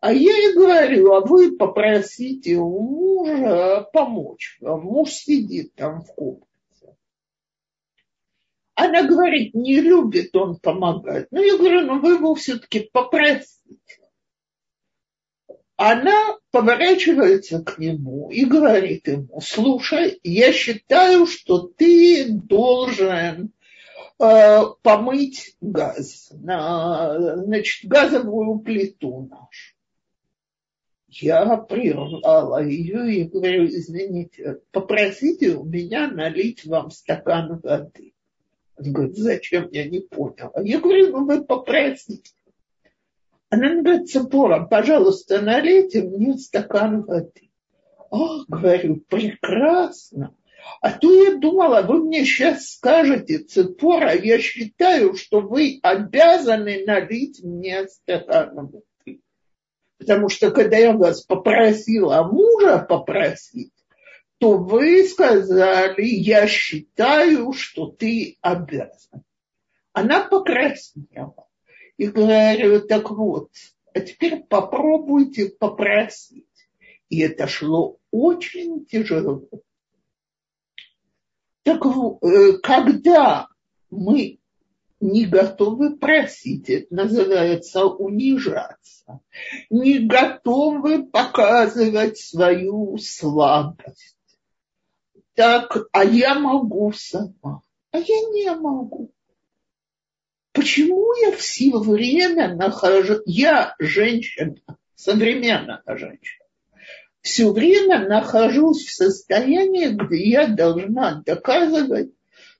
А 0.00 0.12
я 0.12 0.36
ей 0.36 0.54
говорю, 0.54 1.12
а 1.12 1.20
вы 1.20 1.56
попросите 1.56 2.56
у 2.56 2.80
мужа 2.80 3.88
помочь 3.92 4.58
вам. 4.60 4.82
Муж 4.82 5.10
сидит 5.10 5.74
там 5.74 6.02
в 6.02 6.14
комнате. 6.14 6.46
Она 8.74 9.04
говорит, 9.04 9.54
не 9.54 9.80
любит 9.80 10.36
он 10.36 10.58
помогать. 10.58 11.28
Ну, 11.30 11.42
я 11.42 11.56
говорю, 11.56 11.80
ну 11.82 12.00
вы 12.00 12.14
его 12.14 12.34
все-таки 12.34 12.88
попросите 12.92 13.56
она 15.76 16.36
поворачивается 16.50 17.62
к 17.62 17.78
нему 17.78 18.30
и 18.30 18.44
говорит 18.44 19.06
ему, 19.08 19.40
слушай, 19.42 20.18
я 20.22 20.52
считаю, 20.52 21.26
что 21.26 21.68
ты 21.68 22.30
должен 22.30 23.52
э, 24.18 24.60
помыть 24.82 25.54
газ, 25.60 26.30
на, 26.32 27.36
значит, 27.44 27.88
газовую 27.88 28.58
плиту 28.60 29.28
нашу. 29.30 29.75
Я 31.08 31.56
прервала 31.56 32.64
ее 32.64 33.14
и 33.14 33.24
говорю, 33.24 33.66
извините, 33.66 34.60
попросите 34.72 35.50
у 35.56 35.64
меня 35.64 36.08
налить 36.08 36.66
вам 36.66 36.90
стакан 36.90 37.60
воды. 37.62 38.12
Он 38.76 38.92
говорит, 38.92 39.16
зачем, 39.16 39.68
я 39.70 39.88
не 39.88 40.00
поняла. 40.00 40.52
Я 40.62 40.80
говорю, 40.80 41.12
ну 41.12 41.24
вы 41.24 41.44
попросите. 41.44 42.32
Она 43.48 43.68
мне 43.68 43.82
говорит, 43.82 44.10
Цепора, 44.10 44.66
пожалуйста, 44.66 45.40
налейте 45.40 46.02
мне 46.02 46.36
стакан 46.36 47.02
воды. 47.02 47.50
О, 48.10 48.44
говорю, 48.48 48.96
прекрасно. 49.08 50.34
А 50.80 50.90
то 50.92 51.12
я 51.12 51.36
думала, 51.36 51.82
вы 51.82 52.04
мне 52.04 52.24
сейчас 52.24 52.72
скажете, 52.72 53.38
Цепора, 53.38 54.14
я 54.14 54.40
считаю, 54.40 55.14
что 55.14 55.40
вы 55.40 55.78
обязаны 55.82 56.84
налить 56.84 57.42
мне 57.44 57.86
стакан 57.86 58.54
воды. 58.54 58.82
Потому 60.06 60.28
что 60.28 60.52
когда 60.52 60.76
я 60.76 60.92
вас 60.92 61.22
попросила 61.22 62.22
мужа 62.22 62.78
попросить, 62.78 63.72
то 64.38 64.56
вы 64.56 65.04
сказали, 65.04 66.04
я 66.04 66.46
считаю, 66.46 67.52
что 67.52 67.88
ты 67.88 68.36
обязан. 68.40 69.24
Она 69.92 70.20
покраснела 70.20 71.48
и 71.96 72.06
говорю, 72.06 72.86
так 72.86 73.10
вот, 73.10 73.50
а 73.92 73.98
теперь 73.98 74.44
попробуйте 74.44 75.46
попросить. 75.48 76.46
И 77.08 77.18
это 77.18 77.48
шло 77.48 77.96
очень 78.12 78.86
тяжело. 78.86 79.42
Так 81.64 81.84
э, 81.84 82.58
когда 82.62 83.48
мы 83.90 84.38
не 85.00 85.26
готовы 85.26 85.96
просить, 85.96 86.70
это 86.70 86.94
называется 86.94 87.84
унижаться, 87.84 89.20
не 89.70 89.98
готовы 89.98 91.06
показывать 91.06 92.18
свою 92.18 92.96
слабость. 92.98 94.16
Так, 95.34 95.76
а 95.92 96.04
я 96.04 96.34
могу 96.34 96.92
сама, 96.92 97.60
а 97.90 97.98
я 97.98 98.20
не 98.30 98.50
могу. 98.54 99.12
Почему 100.52 101.12
я 101.20 101.32
все 101.36 101.78
время 101.78 102.54
нахожу, 102.54 103.20
я 103.26 103.74
женщина, 103.78 104.56
современная 104.94 105.82
женщина, 105.86 106.46
все 107.20 107.52
время 107.52 108.08
нахожусь 108.08 108.86
в 108.86 108.94
состоянии, 108.94 109.88
где 109.88 110.30
я 110.30 110.46
должна 110.46 111.22
доказывать, 111.26 112.15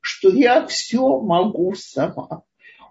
что 0.06 0.30
я 0.30 0.66
все 0.66 1.20
могу 1.20 1.74
сама. 1.74 2.42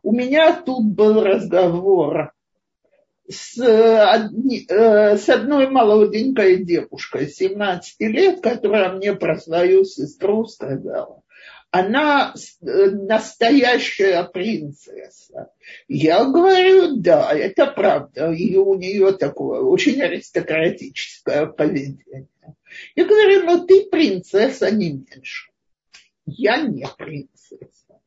У 0.03 0.11
меня 0.11 0.53
тут 0.61 0.85
был 0.85 1.23
разговор 1.23 2.33
с, 3.27 3.57
одни, 3.59 4.65
э, 4.69 5.17
с 5.17 5.27
одной 5.29 5.67
молоденькой 5.67 6.63
девушкой, 6.63 7.27
17 7.27 7.99
лет, 8.01 8.41
которая 8.41 8.93
мне 8.93 9.13
про 9.13 9.39
свою 9.39 9.83
сестру 9.83 10.45
сказала 10.45 11.23
она 11.75 12.33
э, 12.33 12.89
настоящая 12.91 14.23
принцесса. 14.23 15.49
Я 15.89 16.23
говорю, 16.23 16.95
да, 16.97 17.33
это 17.33 17.65
правда. 17.65 18.31
И 18.31 18.55
у 18.55 18.75
нее 18.75 19.11
такое 19.11 19.59
очень 19.59 20.01
аристократическое 20.01 21.47
поведение. 21.47 22.27
Я 22.95 23.05
говорю, 23.05 23.43
ну 23.43 23.65
ты 23.65 23.89
принцесса 23.89 24.71
не 24.71 24.91
меньше. 24.91 25.51
Я 26.25 26.61
не 26.61 26.87
принцесса. 26.97 28.01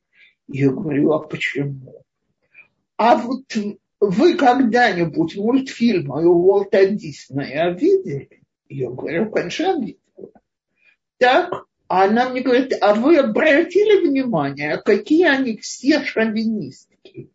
Я 0.48 0.70
говорю, 0.70 1.12
а 1.12 1.20
почему? 1.20 2.04
А 2.96 3.16
вот 3.16 3.44
вы 4.00 4.34
когда-нибудь 4.34 5.36
мультфильмы 5.36 6.26
у 6.26 6.46
Уолта 6.46 6.86
Диснея 6.86 7.70
видели? 7.70 8.42
Я 8.68 8.90
говорю, 8.90 9.30
конечно, 9.30 9.80
видела. 9.80 10.32
Так, 11.18 11.66
а 11.88 12.04
она 12.04 12.28
мне 12.28 12.42
говорит, 12.42 12.74
а 12.80 12.94
вы 12.94 13.18
обратили 13.18 14.06
внимание, 14.06 14.78
какие 14.78 15.26
они 15.26 15.56
все 15.56 16.02
шовинистки? 16.04 17.30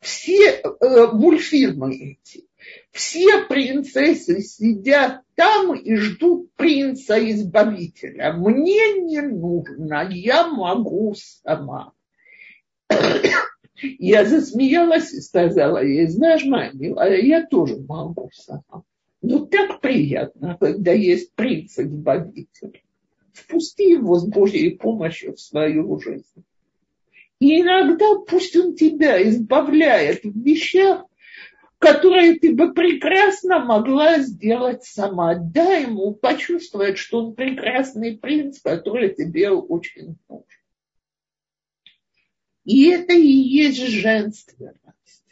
Все 0.00 0.62
э, 0.62 1.06
мультфильмы 1.12 1.94
эти, 1.94 2.46
все 2.90 3.44
принцессы 3.46 4.40
сидят 4.40 5.22
там 5.34 5.74
и 5.74 5.96
ждут 5.96 6.52
принца-избавителя. 6.56 8.32
Мне 8.32 9.00
не 9.00 9.20
нужно, 9.20 10.08
я 10.10 10.48
могу 10.48 11.14
сама. 11.14 11.92
Я 13.82 14.26
засмеялась 14.26 15.14
и 15.14 15.22
сказала 15.22 15.82
ей, 15.82 16.06
знаешь, 16.08 16.44
моя 16.44 16.70
милая, 16.74 17.16
я 17.22 17.46
тоже 17.46 17.78
могу 17.78 18.28
сама. 18.34 18.82
Но 19.22 19.46
так 19.46 19.80
приятно, 19.80 20.56
когда 20.60 20.92
есть 20.92 21.32
принц-избавитель. 21.34 22.82
Впусти 23.32 23.92
его 23.92 24.18
с 24.18 24.26
Божьей 24.26 24.76
помощью 24.76 25.34
в 25.34 25.40
свою 25.40 25.98
жизнь. 25.98 26.44
И 27.38 27.62
иногда 27.62 28.16
пусть 28.26 28.54
он 28.56 28.74
тебя 28.74 29.22
избавляет 29.28 30.24
в 30.24 30.42
вещах, 30.42 31.06
которые 31.80 32.38
ты 32.38 32.54
бы 32.54 32.74
прекрасно 32.74 33.58
могла 33.58 34.18
сделать 34.18 34.84
сама. 34.84 35.34
Дай 35.34 35.84
ему 35.84 36.12
почувствовать, 36.14 36.98
что 36.98 37.24
он 37.24 37.34
прекрасный 37.34 38.18
принц, 38.18 38.60
который 38.60 39.14
тебе 39.14 39.48
очень 39.50 40.18
нужен. 40.28 40.44
И 42.64 42.90
это 42.90 43.14
и 43.14 43.26
есть 43.26 43.82
женственность. 43.82 45.24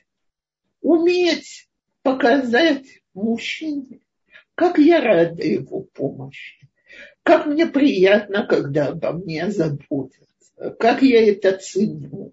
Уметь 0.80 1.68
показать 2.02 3.02
мужчине, 3.12 4.00
как 4.54 4.78
я 4.78 5.02
рада 5.02 5.42
его 5.42 5.82
помощи, 5.82 6.66
как 7.24 7.44
мне 7.44 7.66
приятно, 7.66 8.46
когда 8.46 8.88
обо 8.88 9.12
мне 9.12 9.50
заботятся, 9.50 10.70
как 10.78 11.02
я 11.02 11.30
это 11.30 11.58
ценю. 11.58 12.32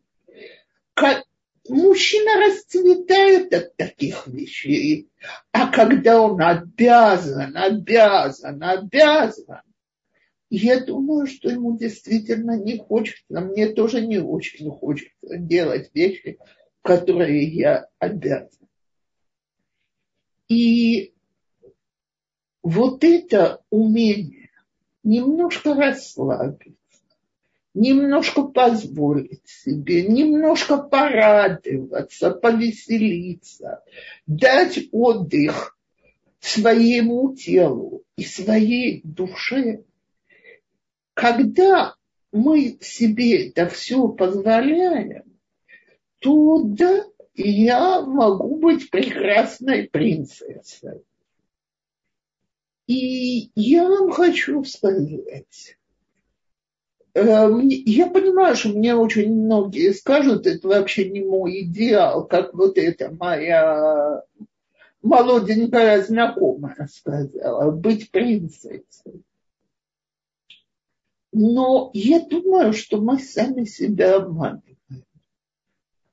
Как... 0.94 1.25
Мужчина 1.68 2.46
расцветает 2.46 3.52
от 3.54 3.76
таких 3.76 4.28
вещей, 4.28 5.10
а 5.52 5.72
когда 5.72 6.22
он 6.22 6.40
обязан, 6.40 7.58
обязан, 7.58 8.62
обязан, 8.62 9.62
я 10.50 10.80
думаю, 10.80 11.26
что 11.26 11.50
ему 11.50 11.76
действительно 11.78 12.56
не 12.58 12.78
хочется, 12.78 13.42
мне 13.42 13.68
тоже 13.70 14.06
не 14.06 14.20
очень 14.20 14.70
хочется 14.70 15.38
делать 15.38 15.90
вещи, 15.94 16.38
которые 16.84 17.46
я 17.46 17.88
обязан. 17.98 18.68
И 20.48 21.16
вот 22.62 23.04
это 23.04 23.64
умение 23.72 24.52
немножко 25.04 25.74
расслабиться, 25.74 26.78
немножко 27.76 28.44
позволить 28.44 29.48
себе, 29.48 30.08
немножко 30.08 30.78
порадоваться, 30.78 32.32
повеселиться, 32.32 33.84
дать 34.26 34.80
отдых 34.92 35.78
своему 36.40 37.36
телу 37.36 38.04
и 38.18 38.24
своей 38.24 39.02
душе– 39.04 39.84
когда 41.16 41.96
мы 42.32 42.78
себе 42.82 43.48
это 43.48 43.68
все 43.68 44.10
позволяем, 44.10 45.24
то 46.20 46.62
да, 46.64 47.06
я 47.34 48.02
могу 48.02 48.58
быть 48.60 48.90
прекрасной 48.92 49.90
принцессой. 49.90 51.02
И 52.86 53.50
я 53.56 53.88
вам 53.88 54.12
хочу 54.12 54.64
сказать, 54.66 55.78
я 57.16 58.08
понимаю, 58.08 58.56
что 58.56 58.70
мне 58.70 58.94
очень 58.94 59.34
многие 59.34 59.94
скажут, 59.94 60.46
это 60.46 60.68
вообще 60.68 61.10
не 61.10 61.22
мой 61.24 61.62
идеал, 61.62 62.28
как 62.28 62.54
вот 62.54 62.78
эта 62.78 63.10
моя 63.10 64.24
молоденькая 65.02 66.04
знакомая 66.04 66.90
сказала, 66.92 67.72
быть 67.72 68.12
принцессой. 68.12 69.24
Но 71.32 71.92
я 71.94 72.20
думаю, 72.20 72.74
что 72.74 73.00
мы 73.00 73.20
сами 73.20 73.66
себя 73.66 74.18
обманываем. 74.18 75.06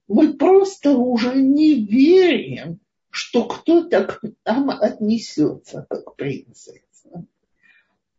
Мы 0.09 0.35
просто 0.35 0.93
уже 0.93 1.35
не 1.35 1.75
верим, 1.85 2.81
что 3.11 3.45
кто-то 3.45 4.05
к 4.05 4.21
нам 4.45 4.71
отнесется 4.71 5.87
как 5.89 6.17
принцесса. 6.17 7.25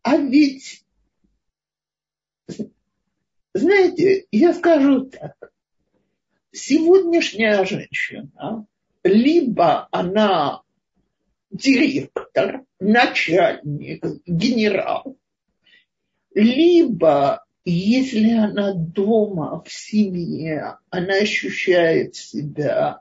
А 0.01 0.17
ведь, 0.17 0.85
знаете, 3.53 4.25
я 4.31 4.53
скажу 4.53 5.05
так. 5.05 5.51
Сегодняшняя 6.51 7.65
женщина, 7.65 8.65
либо 9.03 9.87
она 9.91 10.61
директор, 11.49 12.63
начальник, 12.79 14.05
генерал, 14.25 15.17
либо, 16.33 17.43
если 17.65 18.33
она 18.33 18.73
дома, 18.73 19.63
в 19.63 19.71
семье, 19.71 20.77
она 20.89 21.15
ощущает 21.15 22.15
себя, 22.15 22.99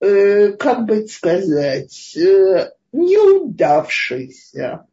э, 0.00 0.52
как 0.52 0.86
бы 0.86 1.06
сказать, 1.08 2.16
э, 2.16 2.70
неудавшейся. 2.92 4.86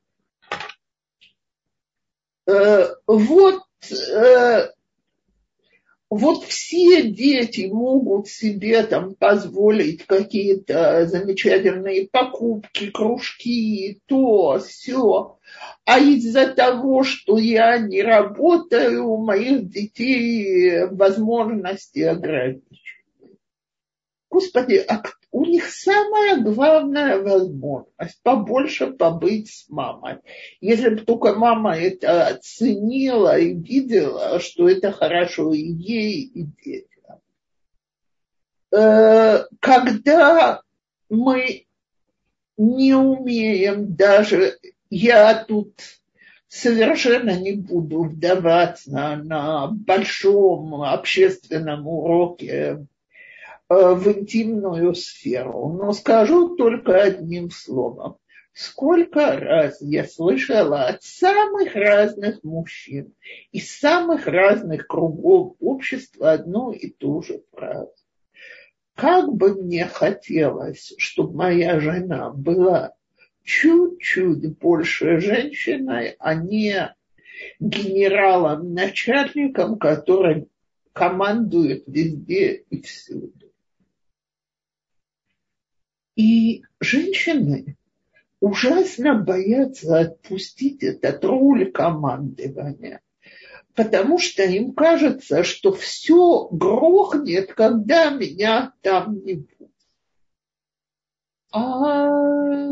Э, 2.48 2.88
вот 3.08 3.64
э, 3.92 4.70
вот 6.10 6.44
все 6.46 7.02
дети 7.10 7.68
могут 7.72 8.28
себе 8.28 8.84
там 8.84 9.16
позволить 9.16 10.06
какие-то 10.06 11.08
замечательные 11.08 12.08
покупки, 12.08 12.92
кружки, 12.92 14.00
то, 14.06 14.60
все. 14.60 15.38
А 15.84 16.00
из-за 16.00 16.48
того, 16.48 17.04
что 17.04 17.38
я 17.38 17.80
не 17.80 18.04
работаю, 18.04 19.08
у 19.08 19.18
моих 19.18 19.68
детей 19.68 20.86
возможности 20.86 22.00
ограничены. 22.00 22.62
Господи, 24.30 24.84
а 24.88 25.02
у 25.36 25.44
них 25.44 25.66
самая 25.66 26.40
главная 26.40 27.20
возможность 27.22 28.24
побольше 28.24 28.88
побыть 28.88 29.52
с 29.52 29.70
мамой. 29.70 30.20
Если 30.62 30.92
бы 30.92 31.02
только 31.02 31.36
мама 31.36 31.78
это 31.78 32.28
оценила 32.28 33.38
и 33.38 33.54
видела, 33.54 34.40
что 34.40 34.70
это 34.70 34.94
хорошо 34.94 35.54
и 35.54 35.60
ей, 35.60 36.22
и 36.22 36.44
детям. 36.64 37.20
Э, 38.72 39.44
когда 39.60 40.62
мы 41.10 41.66
не 42.56 42.94
умеем 42.94 43.94
даже, 43.94 44.58
я 44.90 45.44
тут 45.44 45.74
совершенно 46.48 47.38
не 47.38 47.58
буду 47.58 48.04
вдаваться 48.04 49.20
на 49.22 49.68
большом 49.68 50.82
общественном 50.82 51.90
уроке 51.90 52.88
в 53.70 54.08
интимную 54.08 54.96
сферу. 54.96 55.78
Но 55.80 55.94
скажу 55.94 56.56
только 56.56 57.02
одним 57.02 57.50
словом. 57.50 58.18
Сколько 58.54 59.38
раз 59.38 59.82
я 59.82 60.06
слышала 60.06 60.86
от 60.86 61.04
самых 61.04 61.76
разных 61.76 62.42
мужчин 62.44 63.14
из 63.52 63.78
самых 63.78 64.28
разных 64.28 64.88
кругов 64.88 65.56
общества 65.60 66.32
одну 66.32 66.72
и 66.72 66.90
ту 66.90 67.22
же 67.22 67.42
фразу. 67.52 67.92
Как 68.96 69.32
бы 69.34 69.62
мне 69.62 69.86
хотелось, 69.86 70.94
чтобы 70.98 71.36
моя 71.36 71.82
жена 71.82 72.30
была 72.30 72.94
чуть-чуть 73.44 74.58
больше 74.58 75.20
женщиной, 75.20 76.16
а 76.18 76.36
не 76.36 76.96
генералом-начальником, 77.60 79.78
который 79.78 80.48
командует 80.94 81.84
везде 81.88 82.64
и 82.70 82.82
всюду. 82.82 83.45
И 86.16 86.64
женщины 86.80 87.78
ужасно 88.40 89.16
боятся 89.16 90.00
отпустить 90.00 90.82
этот 90.84 91.24
роль 91.26 91.72
командования, 91.72 93.02
потому 93.74 94.18
что 94.18 94.44
им 94.44 94.74
кажется, 94.74 95.44
что 95.44 95.74
все 95.74 96.48
грохнет, 96.50 97.54
когда 97.54 98.12
меня 98.12 98.74
там 98.82 99.24
не 99.26 99.34
будет. 99.36 99.72
А 101.52 102.70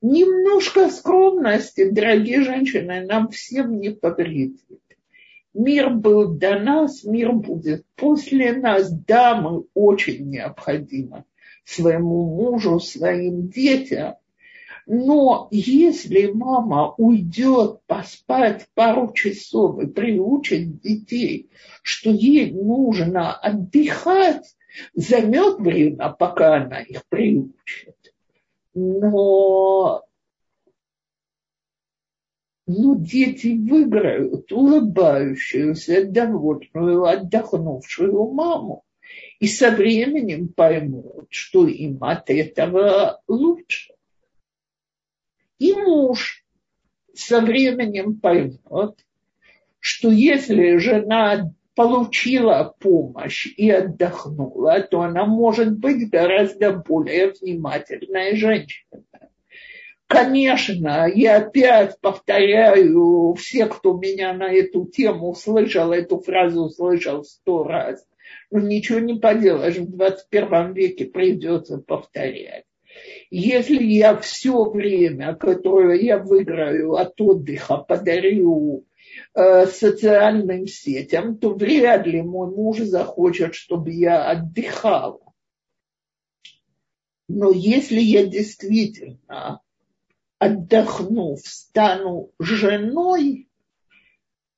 немножко 0.00 0.88
скромности, 0.90 1.90
дорогие 1.90 2.42
женщины, 2.44 3.04
нам 3.04 3.28
всем 3.28 3.78
не 3.78 3.90
повредит. 3.90 4.62
Мир 5.52 5.90
был 5.90 6.34
до 6.34 6.58
нас, 6.58 7.04
мир 7.04 7.32
будет 7.32 7.84
после 7.96 8.52
нас. 8.54 8.90
Да, 8.90 9.40
мы 9.40 9.64
очень 9.74 10.30
необходимы 10.30 11.24
своему 11.68 12.24
мужу, 12.34 12.80
своим 12.80 13.48
детям. 13.48 14.14
Но 14.86 15.48
если 15.50 16.32
мама 16.32 16.94
уйдет 16.96 17.82
поспать 17.86 18.66
пару 18.74 19.12
часов 19.12 19.78
и 19.82 19.86
приучит 19.86 20.80
детей, 20.80 21.50
что 21.82 22.10
ей 22.10 22.52
нужно 22.52 23.34
отдыхать, 23.34 24.56
займет 24.94 25.58
время, 25.58 26.08
пока 26.10 26.56
она 26.56 26.80
их 26.80 27.04
приучит. 27.10 28.14
Но, 28.72 30.04
но 32.66 32.94
дети 32.94 33.48
выиграют 33.48 34.50
улыбающуюся, 34.50 36.06
довольную, 36.06 37.04
отдохнувшую 37.04 38.32
маму. 38.32 38.84
И 39.40 39.46
со 39.46 39.70
временем 39.70 40.48
поймут, 40.48 41.26
что 41.30 41.66
им 41.66 42.02
от 42.02 42.28
этого 42.30 43.20
лучше. 43.28 43.92
И 45.58 45.72
муж 45.72 46.44
со 47.14 47.40
временем 47.40 48.18
поймет, 48.18 49.04
что 49.80 50.10
если 50.10 50.76
жена 50.78 51.52
получила 51.74 52.74
помощь 52.80 53.46
и 53.56 53.70
отдохнула, 53.70 54.80
то 54.80 55.02
она 55.02 55.26
может 55.26 55.78
быть 55.78 56.10
гораздо 56.10 56.72
более 56.72 57.30
внимательной 57.30 58.34
женщиной. 58.36 59.04
Конечно, 60.08 61.06
я 61.06 61.36
опять 61.36 62.00
повторяю, 62.00 63.34
все, 63.34 63.66
кто 63.66 63.96
меня 63.96 64.32
на 64.32 64.50
эту 64.50 64.86
тему 64.86 65.34
слышал, 65.34 65.92
эту 65.92 66.18
фразу 66.18 66.70
слышал 66.70 67.22
сто 67.24 67.62
раз, 67.62 68.04
но 68.50 68.60
ничего 68.60 68.98
не 68.98 69.14
поделаешь, 69.14 69.76
в 69.76 69.90
21 69.90 70.72
веке 70.72 71.06
придется 71.06 71.78
повторять. 71.78 72.64
Если 73.30 73.82
я 73.82 74.16
все 74.16 74.64
время, 74.64 75.34
которое 75.34 76.00
я 76.00 76.18
выиграю 76.18 76.94
от 76.94 77.20
отдыха, 77.20 77.78
подарю 77.78 78.86
э, 79.34 79.66
социальным 79.66 80.66
сетям, 80.66 81.38
то 81.38 81.54
вряд 81.54 82.06
ли 82.06 82.22
мой 82.22 82.50
муж 82.50 82.78
захочет, 82.78 83.54
чтобы 83.54 83.92
я 83.92 84.30
отдыхала. 84.30 85.20
Но 87.28 87.50
если 87.50 88.00
я 88.00 88.26
действительно 88.26 89.60
отдохнув, 90.38 91.40
стану 91.40 92.32
женой, 92.38 93.48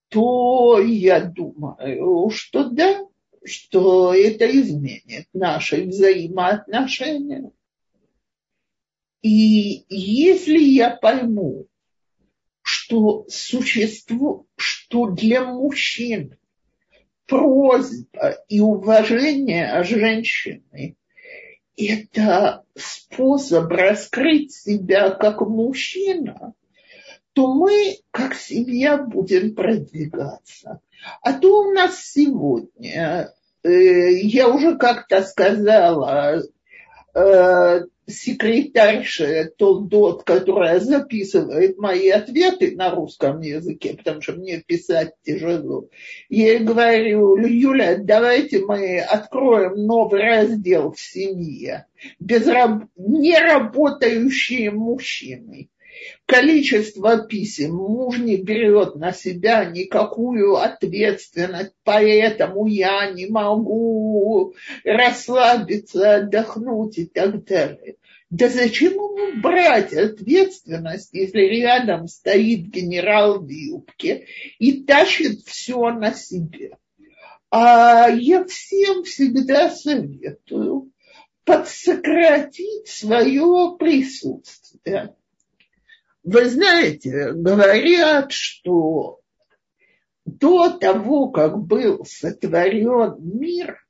то 0.09 0.80
я 0.80 1.20
думаю, 1.20 2.30
что 2.30 2.68
да, 2.70 3.06
что 3.44 4.14
это 4.14 4.46
изменит 4.50 5.26
наши 5.33 5.85
взаимоотношения. 5.85 7.50
И 9.22 9.85
если 9.88 10.59
я 10.59 10.90
пойму, 10.90 11.66
что 12.62 13.26
существо, 13.29 14.46
что 14.57 15.07
для 15.07 15.44
мужчин 15.44 16.37
просьба 17.26 18.38
и 18.48 18.61
уважение 18.61 19.83
женщины– 19.85 20.96
это 21.76 22.64
способ 22.76 23.70
раскрыть 23.70 24.53
себя 24.53 25.11
как 25.11 25.40
мужчина, 25.40 26.55
то 27.40 27.55
мы, 27.55 27.96
как 28.11 28.35
семья, 28.35 28.98
будем 28.98 29.55
продвигаться. 29.55 30.81
А 31.22 31.33
то 31.33 31.62
у 31.62 31.72
нас 31.72 31.98
сегодня, 32.05 33.33
э, 33.62 34.12
я 34.12 34.50
уже 34.50 34.76
как-то 34.76 35.22
сказала, 35.22 36.42
э, 37.14 37.81
секретарша 38.07 39.50
Толдот, 39.57 40.24
которая 40.24 40.81
записывает 40.81 41.79
мои 41.79 42.11
ответы 42.11 42.76
на 42.76 42.90
русском 42.90 43.40
языке, 43.40 43.94
потому 43.96 44.20
что 44.20 44.33
мне 44.35 44.59
писать 44.61 45.14
тяжело. 45.24 45.88
Я 46.29 46.53
ей 46.53 46.59
говорю, 46.59 47.37
Юля, 47.37 47.96
давайте 47.96 48.59
мы 48.66 48.98
откроем 48.98 49.87
новый 49.87 50.20
раздел 50.20 50.92
в 50.92 51.00
семье. 51.00 51.87
Безраб... 52.18 52.83
Неработающие 52.96 54.70
мужчины 54.70 55.70
количество 56.26 57.26
писем 57.26 57.74
муж 57.74 58.18
не 58.18 58.36
берет 58.36 58.96
на 58.96 59.12
себя 59.12 59.64
никакую 59.64 60.56
ответственность, 60.56 61.74
поэтому 61.84 62.66
я 62.66 63.10
не 63.10 63.26
могу 63.26 64.54
расслабиться, 64.84 66.16
отдохнуть 66.16 66.98
и 66.98 67.06
так 67.06 67.44
далее. 67.44 67.96
Да 68.30 68.48
зачем 68.48 68.92
ему 68.92 69.40
брать 69.42 69.92
ответственность, 69.92 71.10
если 71.12 71.40
рядом 71.40 72.06
стоит 72.06 72.66
генерал 72.68 73.40
в 73.40 73.48
юбке 73.48 74.26
и 74.58 74.84
тащит 74.84 75.40
все 75.40 75.90
на 75.90 76.14
себе? 76.14 76.76
А 77.50 78.08
я 78.08 78.44
всем 78.44 79.02
всегда 79.02 79.70
советую 79.70 80.92
подсократить 81.44 82.86
свое 82.86 83.74
присутствие. 83.76 85.16
Вы 86.22 86.48
знаете, 86.50 87.33
говорят, 87.33 88.33
что 88.33 89.20
до 90.24 90.70
того, 90.70 91.30
как 91.30 91.59
был 91.59 92.04
сотворен 92.04 93.16
мир, 93.18 93.85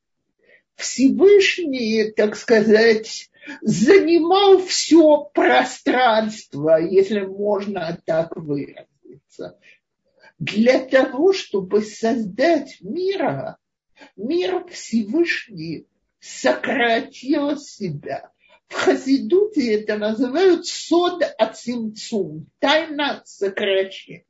Всевышний, 0.76 2.10
так 2.12 2.36
сказать, 2.36 3.30
занимал 3.60 4.58
все 4.58 5.24
пространство, 5.34 6.78
если 6.80 7.20
можно 7.20 8.00
так 8.06 8.36
выразиться. 8.36 9.58
Для 10.38 10.78
того, 10.78 11.32
чтобы 11.32 11.82
создать 11.82 12.78
мира, 12.80 13.58
мир 14.16 14.66
Всевышний 14.68 15.86
сократил 16.20 17.58
себя. 17.58 18.30
В 18.70 18.74
Хасидуте 18.74 19.74
это 19.74 19.98
называют 19.98 20.64
сод 20.64 21.24
ацимцум, 21.38 22.46
тайна 22.60 23.20
сокращения. 23.24 24.24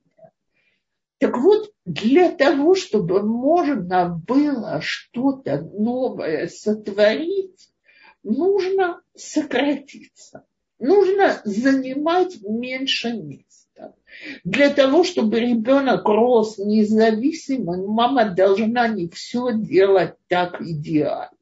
Так 1.19 1.37
вот, 1.37 1.71
для 1.85 2.31
того, 2.31 2.75
чтобы 2.75 3.23
можно 3.23 4.09
было 4.09 4.81
что-то 4.81 5.61
новое 5.61 6.49
сотворить, 6.49 7.69
нужно 8.23 9.03
сократиться. 9.15 10.47
Нужно 10.79 11.43
занимать 11.45 12.41
меньше 12.41 13.13
места. 13.13 13.95
Для 14.45 14.71
того, 14.71 15.05
чтобы 15.05 15.39
ребенок 15.39 16.09
рос 16.09 16.57
независимым, 16.57 17.89
мама 17.89 18.31
должна 18.31 18.89
не 18.89 19.07
все 19.11 19.53
делать 19.53 20.15
так 20.29 20.63
идеально. 20.63 21.37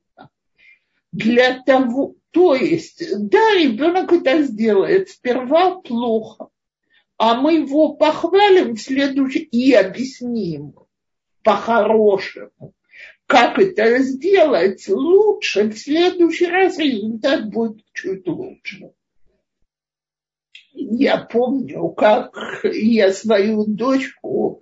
Для 1.12 1.62
того, 1.62 2.16
то 2.38 2.55
есть, 2.55 3.03
да, 3.18 3.55
ребенок 3.55 4.12
это 4.12 4.44
сделает 4.44 5.09
сперва 5.09 5.81
плохо, 5.81 6.51
а 7.16 7.35
мы 7.35 7.55
его 7.55 7.94
похвалим 7.94 8.77
в 8.77 8.81
следующий 8.81 9.40
и 9.40 9.72
объясним 9.72 10.74
по-хорошему 11.42 12.74
как 13.27 13.59
это 13.59 13.98
сделать 13.98 14.88
лучше, 14.88 15.64
в 15.64 15.77
следующий 15.77 16.46
раз 16.46 16.79
результат 16.79 17.51
будет 17.51 17.85
чуть 17.92 18.27
лучше. 18.29 18.92
Я 20.72 21.18
помню, 21.18 21.88
как 21.88 22.33
я 22.62 23.12
свою 23.12 23.66
дочку 23.66 24.58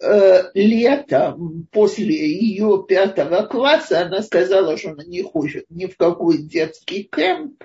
э, 0.00 0.50
летом 0.54 1.66
после 1.72 2.38
ее 2.38 2.84
пятого 2.88 3.42
класса, 3.46 4.02
она 4.02 4.22
сказала, 4.22 4.76
что 4.76 4.90
она 4.90 5.04
не 5.04 5.22
хочет 5.22 5.66
ни 5.70 5.86
в 5.86 5.96
какой 5.96 6.38
детский 6.38 7.04
кемп. 7.04 7.64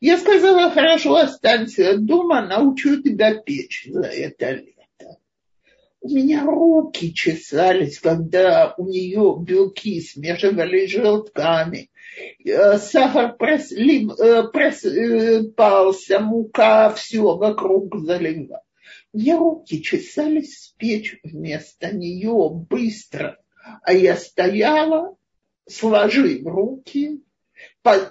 Я 0.00 0.18
сказала, 0.18 0.70
хорошо, 0.70 1.16
останься 1.16 1.96
дома, 1.98 2.46
научу 2.46 3.02
тебя 3.02 3.34
печь 3.34 3.88
за 3.90 4.06
это 4.06 4.50
лето 4.50 4.80
у 6.00 6.08
меня 6.08 6.44
руки 6.44 7.12
чесались, 7.12 7.98
когда 7.98 8.74
у 8.78 8.86
нее 8.86 9.36
белки 9.40 10.00
смешивались 10.00 10.90
с 10.90 10.94
желтками, 10.94 11.90
э, 12.44 12.78
сахар 12.78 13.36
э, 13.38 14.42
просыпался, 14.52 16.20
мука, 16.20 16.90
все 16.94 17.36
вокруг 17.36 17.96
заливала. 18.00 18.62
Меня 19.12 19.38
руки 19.38 19.82
чесались 19.82 20.66
спечь 20.66 21.18
вместо 21.24 21.94
нее 21.94 22.48
быстро, 22.50 23.38
а 23.82 23.92
я 23.92 24.16
стояла, 24.16 25.16
сложив 25.68 26.46
руки, 26.46 27.20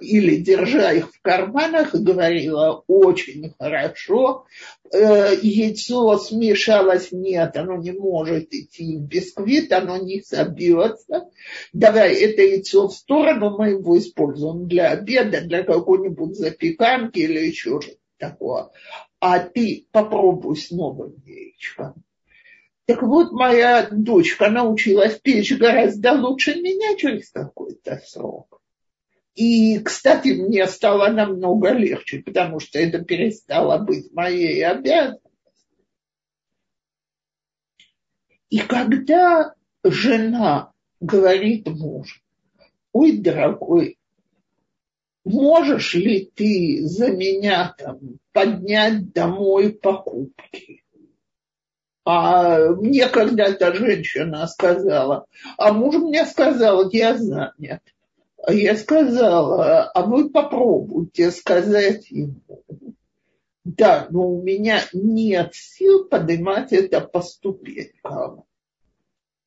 или 0.02 0.38
держа 0.38 0.92
их 0.94 1.14
в 1.14 1.22
карманах, 1.22 1.94
говорила 1.94 2.84
очень 2.88 3.54
хорошо. 3.58 4.46
Э, 4.92 5.36
яйцо 5.42 6.18
смешалось, 6.18 7.12
нет, 7.12 7.56
оно 7.56 7.78
не 7.78 7.92
может 7.92 8.54
идти 8.54 8.98
в 8.98 9.02
бисквит, 9.02 9.72
оно 9.72 9.98
не 9.98 10.22
собьется. 10.22 11.30
Давай 11.72 12.16
это 12.16 12.42
яйцо 12.42 12.88
в 12.88 12.94
сторону, 12.94 13.58
мы 13.58 13.70
его 13.70 13.98
используем 13.98 14.68
для 14.68 14.92
обеда, 14.92 15.42
для 15.42 15.64
какой-нибудь 15.64 16.36
запеканки 16.36 17.20
или 17.20 17.40
еще 17.40 17.80
что-то 17.80 17.98
такое. 18.18 18.70
А 19.20 19.40
ты 19.40 19.88
попробуй 19.92 20.56
с 20.56 20.72
новым 20.72 21.16
яичком. 21.26 22.04
Так 22.86 23.04
вот, 23.04 23.32
моя 23.32 23.88
дочка 23.92 24.50
научилась 24.50 25.20
печь 25.20 25.56
гораздо 25.56 26.14
лучше 26.14 26.56
меня 26.56 26.96
через 26.96 27.30
какой-то 27.30 28.02
срок. 28.06 28.60
И, 29.36 29.78
кстати, 29.80 30.30
мне 30.30 30.66
стало 30.66 31.10
намного 31.10 31.72
легче, 31.72 32.24
потому 32.24 32.60
что 32.60 32.80
это 32.80 33.04
перестало 33.06 33.78
быть 33.78 34.12
моей 34.12 34.66
обязанностью. 34.66 35.30
И 38.50 38.58
когда 38.58 39.54
жена 39.84 40.74
говорит 41.00 41.68
мужу, 41.68 42.20
ой, 42.92 43.18
дорогой, 43.18 43.99
можешь 45.30 45.94
ли 45.94 46.30
ты 46.36 46.82
за 46.86 47.12
меня 47.12 47.74
там 47.78 48.00
поднять 48.34 49.14
домой 49.14 49.74
покупки? 49.74 50.84
А 52.04 52.70
мне 52.70 53.08
когда-то 53.08 53.74
женщина 53.76 54.48
сказала, 54.48 55.28
а 55.58 55.72
муж 55.74 55.96
мне 55.98 56.26
сказал, 56.26 56.90
я 56.90 57.16
занят. 57.16 57.82
А 58.42 58.54
я 58.54 58.76
сказала, 58.76 59.84
а 59.84 60.02
вы 60.06 60.30
попробуйте 60.30 61.30
сказать 61.30 62.10
ему. 62.10 62.42
Да, 63.64 64.08
но 64.10 64.28
у 64.28 64.42
меня 64.42 64.82
нет 64.94 65.54
сил 65.54 66.06
поднимать 66.06 66.74
это 66.74 67.02
по 67.02 67.22
ступенькам. 67.22 68.46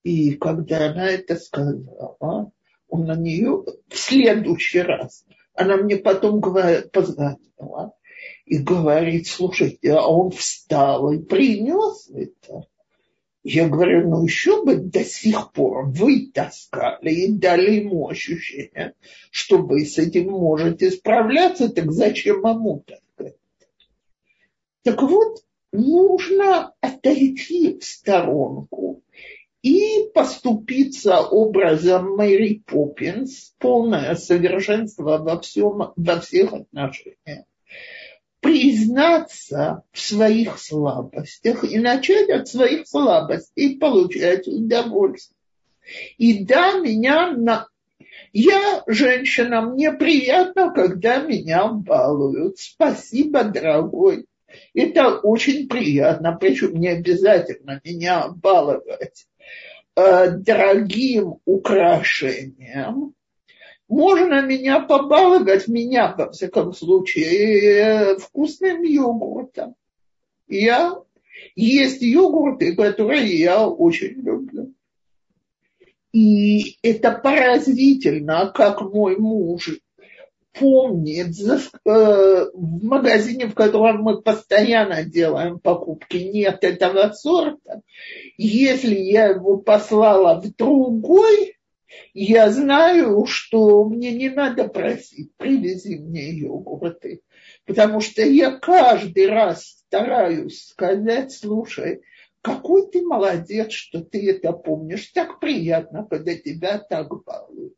И 0.04 0.34
когда 0.34 0.90
она 0.90 1.08
это 1.08 1.36
сказала, 1.36 2.52
он 2.88 3.06
на 3.06 3.16
нее 3.16 3.64
в 3.88 3.96
следующий 3.96 4.82
раз, 4.82 5.24
она 5.54 5.76
мне 5.76 5.96
потом 5.96 6.40
говорит, 6.40 6.92
позвонила 6.92 7.94
и 8.46 8.58
говорит, 8.58 9.26
слушайте, 9.26 9.92
а 9.92 10.06
он 10.06 10.30
встал 10.30 11.12
и 11.12 11.18
принес 11.18 12.10
это. 12.10 12.66
Я 13.44 13.68
говорю, 13.68 14.08
ну 14.08 14.24
еще 14.24 14.64
бы 14.64 14.76
до 14.76 15.04
сих 15.04 15.52
пор 15.52 15.86
вы 15.86 16.30
таскали 16.32 17.10
и 17.10 17.32
дали 17.32 17.80
ему 17.80 18.08
ощущение, 18.08 18.94
что 19.32 19.58
вы 19.58 19.84
с 19.84 19.98
этим 19.98 20.30
можете 20.30 20.92
справляться, 20.92 21.68
так 21.68 21.90
зачем 21.90 22.46
ему 22.46 22.84
таскать? 22.86 23.36
Так 24.84 25.02
вот, 25.02 25.44
нужно 25.72 26.72
отойти 26.80 27.78
в 27.78 27.84
сторонку 27.84 29.01
и 29.62 30.10
поступиться 30.12 31.20
образом 31.20 32.16
Мэри 32.16 32.62
Поппинс, 32.66 33.54
полное 33.58 34.14
совершенство 34.16 35.18
во, 35.18 35.40
всем, 35.40 35.92
во 35.96 36.20
всех 36.20 36.52
отношениях 36.52 37.44
признаться 38.40 39.84
в 39.92 40.00
своих 40.00 40.58
слабостях 40.58 41.62
и 41.62 41.78
начать 41.78 42.28
от 42.28 42.48
своих 42.48 42.88
слабостей 42.88 43.78
получать 43.78 44.48
удовольствие. 44.48 45.38
И 46.18 46.44
да, 46.44 46.72
меня 46.72 47.30
на... 47.30 47.68
Я 48.32 48.82
женщина, 48.88 49.62
мне 49.62 49.92
приятно, 49.92 50.72
когда 50.72 51.22
меня 51.22 51.68
балуют. 51.68 52.58
Спасибо, 52.58 53.44
дорогой. 53.44 54.26
Это 54.74 55.18
очень 55.18 55.68
приятно, 55.68 56.36
причем 56.38 56.74
не 56.74 56.88
обязательно 56.88 57.80
меня 57.84 58.28
баловать 58.28 59.26
э, 59.96 60.30
дорогим 60.30 61.36
украшением, 61.44 63.14
можно 63.88 64.40
меня 64.40 64.80
побаловать, 64.80 65.68
меня, 65.68 66.14
во 66.16 66.30
всяком 66.30 66.72
случае, 66.72 68.16
вкусным 68.18 68.82
йогуртом. 68.82 69.74
Я 70.48 70.94
есть 71.54 72.00
йогурты, 72.00 72.74
которые 72.74 73.38
я 73.38 73.66
очень 73.68 74.14
люблю. 74.22 74.72
И 76.12 76.78
это 76.82 77.12
поразительно, 77.12 78.52
как 78.54 78.80
мой 78.82 79.16
муж 79.16 79.78
помнит 80.58 81.34
э, 81.40 82.46
в 82.54 82.84
магазине, 82.84 83.46
в 83.46 83.54
котором 83.54 84.02
мы 84.02 84.22
постоянно 84.22 85.04
делаем 85.04 85.58
покупки, 85.58 86.16
нет 86.16 86.62
этого 86.62 87.12
сорта. 87.12 87.82
Если 88.36 88.94
я 88.94 89.26
его 89.28 89.58
послала 89.58 90.40
в 90.40 90.54
другой, 90.54 91.56
я 92.14 92.50
знаю, 92.50 93.24
что 93.26 93.84
мне 93.84 94.12
не 94.12 94.30
надо 94.30 94.68
просить, 94.68 95.34
привези 95.36 95.98
мне 95.98 96.30
йогурты, 96.30 97.20
потому 97.66 98.00
что 98.00 98.22
я 98.22 98.52
каждый 98.52 99.28
раз 99.28 99.82
стараюсь 99.86 100.68
сказать, 100.68 101.32
слушай, 101.32 102.02
какой 102.42 102.90
ты 102.90 103.02
молодец, 103.02 103.72
что 103.72 104.00
ты 104.02 104.30
это 104.30 104.52
помнишь. 104.52 105.06
Так 105.14 105.38
приятно, 105.38 106.06
когда 106.08 106.34
тебя 106.34 106.78
так 106.78 107.08
балуют. 107.24 107.74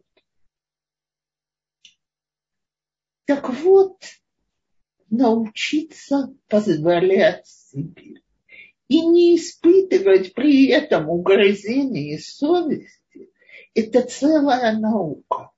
Так 3.27 3.49
вот, 3.49 3.99
научиться 5.09 6.35
позволять 6.49 7.47
себе 7.47 8.21
и 8.89 9.01
не 9.01 9.37
испытывать 9.37 10.35
при 10.35 10.69
этом 10.69 11.09
угрызения 11.09 12.19
совести, 12.19 13.31
это 13.75 14.03
целая 14.03 14.79
наука, 14.79 15.51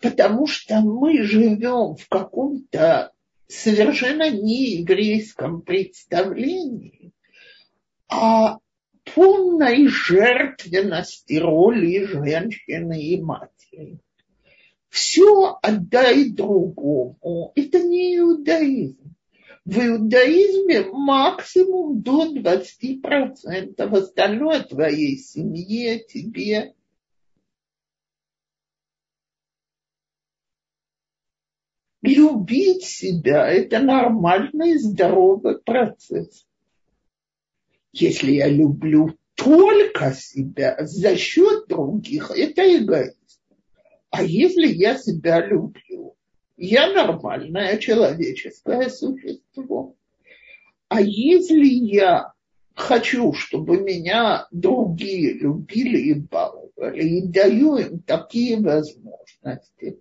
потому 0.00 0.46
что 0.46 0.80
мы 0.80 1.22
живем 1.22 1.94
в 1.94 2.08
каком-то 2.08 3.12
совершенно 3.46 4.28
нееврейском 4.28 5.62
представлении 5.62 7.12
о 8.08 8.58
полной 9.14 9.86
жертвенности 9.86 11.34
роли 11.34 12.04
женщины 12.04 13.00
и 13.00 13.20
матери. 13.20 14.00
Все 14.96 15.58
отдай 15.60 16.30
другому. 16.30 17.52
Это 17.54 17.82
не 17.82 18.16
иудаизм. 18.16 19.14
В 19.66 19.78
иудаизме 19.78 20.90
максимум 20.90 22.00
до 22.00 22.34
20%. 22.34 23.78
Остальное 23.78 24.62
твоей 24.62 25.18
семье, 25.18 25.98
тебе 25.98 26.74
любить 32.00 32.84
себя– 32.84 33.46
это 33.50 33.80
нормальный 33.80 34.78
здоровый 34.78 35.58
процесс. 35.58 36.46
Если 37.92 38.32
я 38.32 38.48
люблю 38.48 39.14
только 39.34 40.14
себя 40.14 40.74
за 40.80 41.16
счет 41.18 41.68
других, 41.68 42.30
это 42.30 42.62
эгоизм. 42.78 43.25
А 44.16 44.22
если 44.22 44.66
я 44.66 44.96
себя 44.96 45.46
люблю, 45.46 46.16
я 46.56 46.90
нормальное 46.90 47.76
человеческое 47.76 48.88
существо. 48.88 49.94
А 50.88 51.02
если 51.02 51.66
я 51.66 52.32
хочу, 52.74 53.34
чтобы 53.34 53.78
меня 53.82 54.46
другие 54.50 55.34
любили 55.34 55.98
и 55.98 56.14
баловали, 56.14 57.02
и 57.02 57.26
даю 57.26 57.76
им 57.76 57.98
такие 58.00 58.58
возможности, 58.58 59.98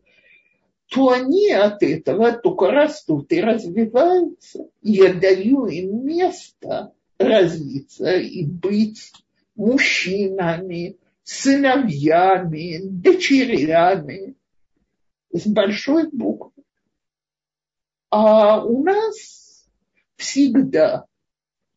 то 0.87 1.09
они 1.09 1.51
от 1.51 1.83
этого 1.83 2.31
только 2.31 2.71
растут 2.71 3.29
и 3.33 3.41
развиваются. 3.41 4.69
Я 4.81 5.13
даю 5.13 5.65
им 5.65 6.05
место 6.05 6.93
развиться 7.17 8.15
и 8.15 8.45
быть 8.45 9.11
мужчинами, 9.57 10.95
сыновьями, 11.25 12.79
дочерями 12.83 14.35
с 15.33 15.45
большой 15.47 16.09
буквы. 16.11 16.63
А 18.11 18.63
у 18.63 18.83
нас 18.83 19.67
всегда 20.15 21.05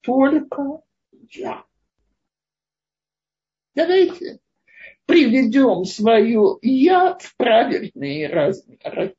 только 0.03 0.83
я. 1.31 1.65
Давайте 3.75 4.39
приведем 5.07 5.85
свое 5.85 6.59
«я» 6.61 7.17
в 7.19 7.35
правильные 7.37 8.29
размеры. 8.29 9.17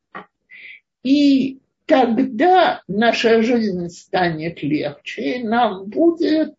И 1.01 1.60
тогда 1.88 2.84
наша 2.88 3.41
жизнь 3.41 3.89
станет 3.89 4.62
легче, 4.62 5.39
и 5.39 5.43
нам 5.43 5.89
будет 5.89 6.56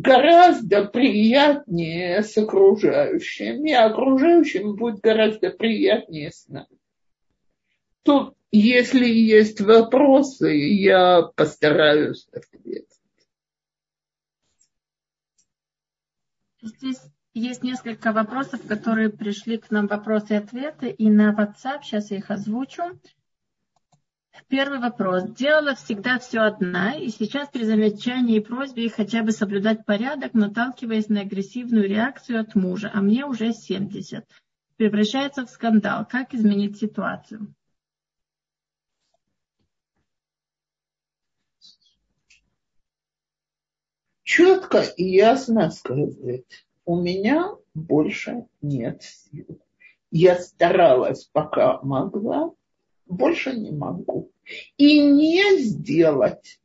гораздо 0.00 0.84
приятнее 0.84 2.22
с 2.22 2.36
окружающими, 2.36 3.72
а 3.72 3.86
окружающим 3.86 4.76
будет 4.76 5.00
гораздо 5.00 5.50
приятнее 5.50 6.30
с 6.30 6.46
нами. 6.48 6.78
То 8.02 8.34
если 8.52 9.06
есть 9.06 9.60
вопросы, 9.60 10.50
я 10.50 11.22
постараюсь 11.34 12.28
ответить. 12.32 12.86
Здесь 16.60 17.00
есть 17.32 17.62
несколько 17.62 18.12
вопросов, 18.12 18.66
которые 18.66 19.10
пришли 19.10 19.56
к 19.56 19.70
нам 19.70 19.86
вопросы 19.86 20.34
и 20.34 20.36
ответы, 20.36 20.90
и 20.90 21.08
на 21.08 21.32
WhatsApp, 21.32 21.82
сейчас 21.82 22.10
я 22.10 22.18
их 22.18 22.30
озвучу. 22.30 22.82
Первый 24.48 24.78
вопрос. 24.78 25.24
Делала 25.30 25.74
всегда 25.74 26.18
все 26.18 26.40
одна, 26.40 26.94
и 26.94 27.08
сейчас 27.08 27.48
при 27.48 27.64
замечании 27.64 28.36
и 28.36 28.40
просьбе 28.40 28.88
хотя 28.88 29.22
бы 29.22 29.32
соблюдать 29.32 29.84
порядок, 29.84 30.34
наталкиваясь 30.34 31.08
на 31.08 31.22
агрессивную 31.22 31.88
реакцию 31.88 32.40
от 32.40 32.54
мужа, 32.54 32.90
а 32.92 33.00
мне 33.00 33.24
уже 33.24 33.52
70. 33.52 34.24
Превращается 34.76 35.46
в 35.46 35.50
скандал. 35.50 36.06
Как 36.08 36.34
изменить 36.34 36.78
ситуацию? 36.78 37.54
Четко 44.22 44.80
и 44.80 45.04
ясно 45.04 45.70
сказать 45.70 46.66
у 46.86 46.96
меня 47.00 47.56
больше 47.74 48.46
нет 48.62 49.02
сил. 49.02 49.60
Я 50.10 50.38
старалась, 50.38 51.28
пока 51.32 51.80
могла, 51.82 52.52
больше 53.06 53.54
не 53.56 53.70
могу. 53.70 54.30
И 54.76 55.00
не 55.00 55.58
сделать 55.58 56.58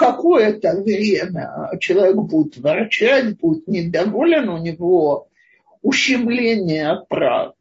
какое-то 0.00 0.80
время 0.80 1.70
человек 1.78 2.16
будет 2.16 2.56
ворчать, 2.56 3.38
будет 3.38 3.68
недоволен, 3.68 4.48
у 4.48 4.56
него 4.58 5.28
ущемление 5.82 7.04
прав. 7.08 7.54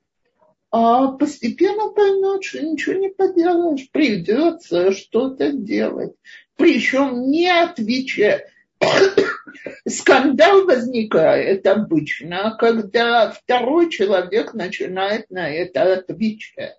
А 0.72 1.08
постепенно 1.08 1.92
поймет, 1.92 2.44
что 2.44 2.62
ничего 2.62 2.96
не 2.96 3.10
поделаешь, 3.10 3.90
придется 3.92 4.92
что-то 4.94 5.52
делать. 5.52 6.14
Причем 6.56 7.30
не 7.30 7.50
отвечая, 7.50 8.50
Скандал 9.88 10.66
возникает 10.66 11.68
обычно, 11.68 12.56
когда 12.58 13.32
второй 13.32 13.90
человек 13.90 14.54
начинает 14.54 15.30
на 15.30 15.50
это 15.50 15.94
отвечать. 15.94 16.79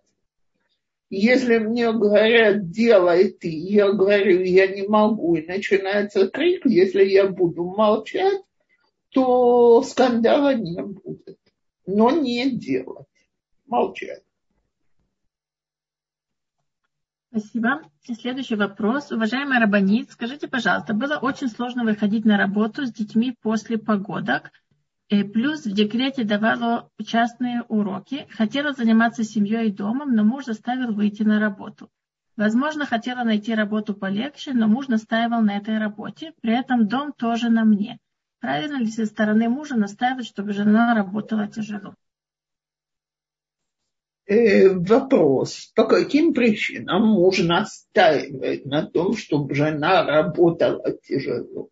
Если 1.11 1.59
мне 1.59 1.93
говорят, 1.93 2.71
делай 2.71 3.33
ты, 3.33 3.49
я 3.49 3.93
говорю, 3.93 4.43
я 4.43 4.69
не 4.69 4.87
могу, 4.87 5.35
и 5.35 5.45
начинается 5.45 6.29
крик, 6.29 6.65
если 6.67 7.05
я 7.05 7.27
буду 7.27 7.65
молчать, 7.65 8.41
то 9.09 9.83
скандала 9.83 10.55
не 10.55 10.81
будет. 10.81 11.39
Но 11.85 12.13
не 12.13 12.53
делать, 12.53 13.09
молчать. 13.67 14.23
Спасибо. 17.31 17.83
Следующий 18.03 18.55
вопрос. 18.57 19.11
Уважаемый 19.11 19.59
Рабанит, 19.59 20.13
скажите, 20.13 20.47
пожалуйста, 20.47 20.95
было 20.95 21.19
очень 21.19 21.49
сложно 21.49 21.85
выходить 21.85 22.25
на 22.25 22.37
работу 22.37 22.87
с 22.87 22.93
детьми 22.93 23.37
после 23.43 23.79
погодок. 23.79 24.53
И 25.11 25.25
плюс 25.25 25.67
в 25.67 25.73
декрете 25.73 26.23
давала 26.23 26.89
частные 27.05 27.63
уроки. 27.63 28.29
Хотела 28.31 28.73
заниматься 28.73 29.25
семьей 29.25 29.69
и 29.69 29.73
домом, 29.73 30.15
но 30.15 30.23
муж 30.23 30.45
заставил 30.45 30.95
выйти 30.95 31.25
на 31.25 31.41
работу. 31.41 31.91
Возможно, 32.37 32.87
хотела 32.87 33.25
найти 33.25 33.53
работу 33.53 33.93
полегче, 33.93 34.53
но 34.53 34.69
муж 34.69 34.87
настаивал 34.87 35.43
на 35.43 35.57
этой 35.57 35.79
работе. 35.79 36.33
При 36.41 36.57
этом 36.57 36.87
дом 36.87 37.13
тоже 37.13 37.51
на 37.51 37.65
мне. 37.65 37.99
Правильно 38.39 38.77
ли 38.77 38.87
со 38.87 39.05
стороны 39.05 39.49
мужа 39.49 39.75
настаивать, 39.75 40.27
чтобы 40.27 40.53
жена 40.53 40.95
работала 40.95 41.49
тяжело? 41.49 41.95
Э, 44.27 44.69
вопрос, 44.69 45.73
по 45.75 45.89
каким 45.89 46.33
причинам 46.35 47.09
муж 47.09 47.41
настаивает 47.41 48.65
на 48.65 48.87
том, 48.87 49.17
чтобы 49.17 49.57
жена 49.57 50.05
работала 50.05 50.97
тяжело. 51.03 51.69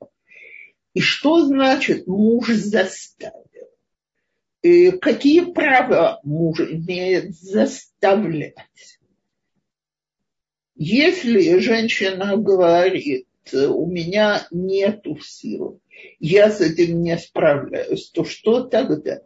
И 0.98 1.00
что 1.00 1.46
значит 1.46 2.08
муж 2.08 2.48
заставил? 2.48 3.68
И 4.62 4.90
какие 4.90 5.42
права 5.52 6.18
муж 6.24 6.58
имеет 6.58 7.36
заставлять? 7.36 8.98
Если 10.74 11.60
женщина 11.60 12.36
говорит, 12.36 13.28
у 13.52 13.86
меня 13.86 14.48
нету 14.50 15.20
сил, 15.20 15.80
я 16.18 16.50
с 16.50 16.60
этим 16.60 17.00
не 17.00 17.16
справляюсь, 17.16 18.10
то 18.10 18.24
что 18.24 18.64
тогда? 18.64 19.20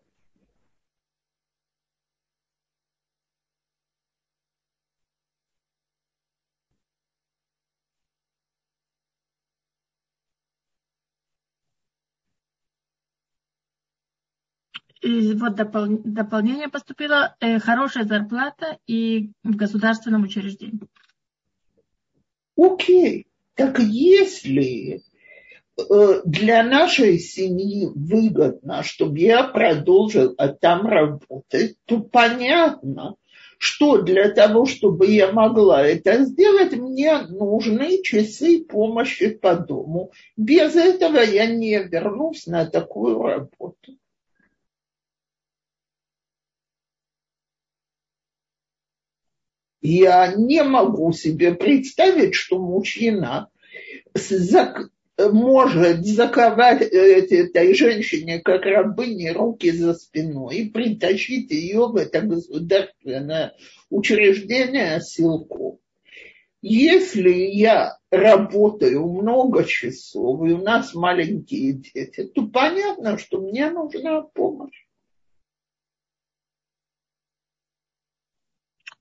Вот 15.42 15.60
допол- 15.60 16.00
дополнение 16.04 16.68
поступило, 16.68 17.36
э, 17.40 17.58
хорошая 17.58 18.04
зарплата 18.04 18.78
и 18.86 19.30
в 19.44 19.56
государственном 19.56 20.22
учреждении. 20.22 20.80
Окей, 22.56 23.26
так 23.54 23.78
если 23.78 25.02
э, 25.76 26.22
для 26.24 26.62
нашей 26.62 27.18
семьи 27.18 27.88
выгодно, 27.94 28.82
чтобы 28.82 29.18
я 29.18 29.44
продолжил 29.44 30.36
там 30.60 30.86
работать, 30.86 31.76
то 31.86 32.00
понятно, 32.00 33.16
что 33.58 34.02
для 34.02 34.28
того, 34.30 34.66
чтобы 34.66 35.06
я 35.06 35.30
могла 35.30 35.86
это 35.86 36.24
сделать, 36.24 36.72
мне 36.72 37.18
нужны 37.18 38.02
часы 38.02 38.64
помощи 38.64 39.30
по 39.30 39.54
дому. 39.54 40.10
Без 40.36 40.74
этого 40.74 41.18
я 41.18 41.46
не 41.46 41.78
вернусь 41.78 42.46
на 42.46 42.66
такую 42.66 43.22
работу. 43.22 43.96
Я 49.82 50.32
не 50.36 50.62
могу 50.62 51.12
себе 51.12 51.54
представить, 51.54 52.34
что 52.34 52.58
мужчина 52.58 53.48
может 55.18 56.06
заковать 56.06 56.82
этой 56.82 57.74
женщине, 57.74 58.40
как 58.40 58.64
рабыне, 58.64 59.32
руки 59.32 59.72
за 59.72 59.94
спиной 59.94 60.56
и 60.56 60.70
притащить 60.70 61.50
ее 61.50 61.88
в 61.88 61.96
это 61.96 62.20
государственное 62.20 63.54
учреждение 63.90 65.00
силку. 65.00 65.80
Если 66.60 67.30
я 67.30 67.98
работаю 68.12 69.04
много 69.08 69.64
часов, 69.64 70.46
и 70.46 70.52
у 70.52 70.58
нас 70.58 70.94
маленькие 70.94 71.72
дети, 71.72 72.22
то 72.22 72.46
понятно, 72.46 73.18
что 73.18 73.40
мне 73.40 73.68
нужна 73.68 74.22
помощь. 74.22 74.86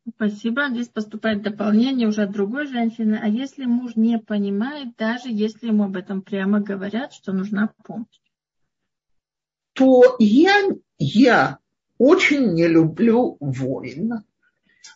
Спасибо. 0.08 0.70
Здесь 0.70 0.88
поступает 0.88 1.44
дополнение 1.44 2.08
уже 2.08 2.24
от 2.24 2.32
другой 2.32 2.68
женщины. 2.68 3.20
А 3.22 3.28
если 3.28 3.66
муж 3.66 3.96
не 3.96 4.18
понимает, 4.18 4.96
даже 4.98 5.30
если 5.30 5.68
ему 5.68 5.86
об 5.86 5.96
этом 5.96 6.22
прямо 6.22 6.60
говорят, 6.60 7.14
что 7.14 7.34
нужна 7.34 7.74
помощь? 7.84 8.08
То 9.74 10.16
я, 10.20 10.54
я 10.98 11.60
очень 11.98 12.54
не 12.54 12.68
люблю 12.68 13.38
войн, 13.40 14.24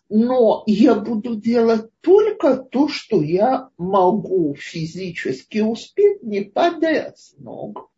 но 0.09 0.63
я 0.65 0.95
буду 0.95 1.35
делать 1.35 1.89
только 2.01 2.57
то, 2.57 2.87
что 2.87 3.21
я 3.21 3.69
могу 3.77 4.55
физически 4.55 5.59
успеть, 5.59 6.23
не 6.23 6.41
падая 6.41 7.13
с 7.15 7.35
ног. 7.37 7.91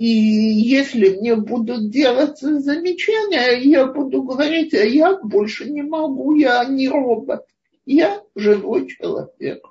И 0.00 0.06
если 0.06 1.10
мне 1.10 1.36
будут 1.36 1.90
делать 1.90 2.38
замечания, 2.38 3.58
я 3.58 3.84
буду 3.84 4.22
говорить, 4.22 4.72
а 4.72 4.82
я 4.82 5.18
больше 5.18 5.68
не 5.68 5.82
могу, 5.82 6.34
я 6.36 6.64
не 6.64 6.88
робот, 6.88 7.44
я 7.84 8.24
живой 8.34 8.88
человек. 8.88 9.62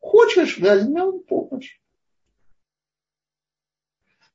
Хочешь, 0.00 0.58
возьмем 0.58 1.20
помощь. 1.24 1.78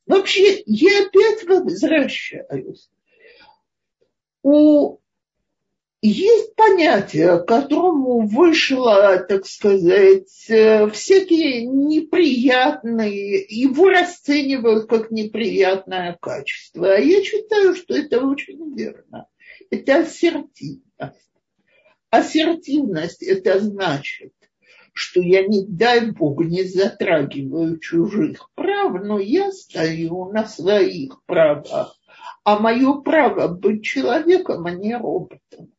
Вообще, 0.06 0.62
я 0.68 1.08
опять 1.08 1.44
возвращаюсь. 1.46 2.92
У 4.44 5.00
есть 6.02 6.56
понятие, 6.56 7.44
которому 7.44 8.26
вышло, 8.26 9.18
так 9.28 9.46
сказать, 9.46 10.46
э, 10.50 10.90
всякие 10.90 11.66
неприятные, 11.66 13.46
его 13.50 13.90
расценивают 13.90 14.88
как 14.88 15.12
неприятное 15.12 16.18
качество. 16.22 16.94
А 16.94 17.00
я 17.00 17.22
считаю, 17.24 17.76
что 17.76 17.98
это 17.98 18.26
очень 18.26 18.74
верно. 18.76 19.28
Это 19.70 20.00
ассертивность. 20.00 20.84
Ассертивность– 22.10 23.22
это 23.24 23.60
значит, 23.60 24.34
что 24.94 25.22
я, 25.22 25.46
не 25.46 25.66
дай 25.66 26.12
Бог, 26.12 26.44
не 26.44 26.64
затрагиваю 26.64 27.78
чужих 27.78 28.50
прав, 28.56 29.04
но 29.04 29.20
я 29.20 29.52
стою 29.52 30.32
на 30.32 30.48
своих 30.48 31.22
правах. 31.26 31.96
А 32.46 32.58
мое 32.58 33.02
право 33.02 33.50
быть 33.50 33.84
человеком, 33.84 34.66
а 34.66 34.72
не 34.72 34.96
роботом. 34.96 35.74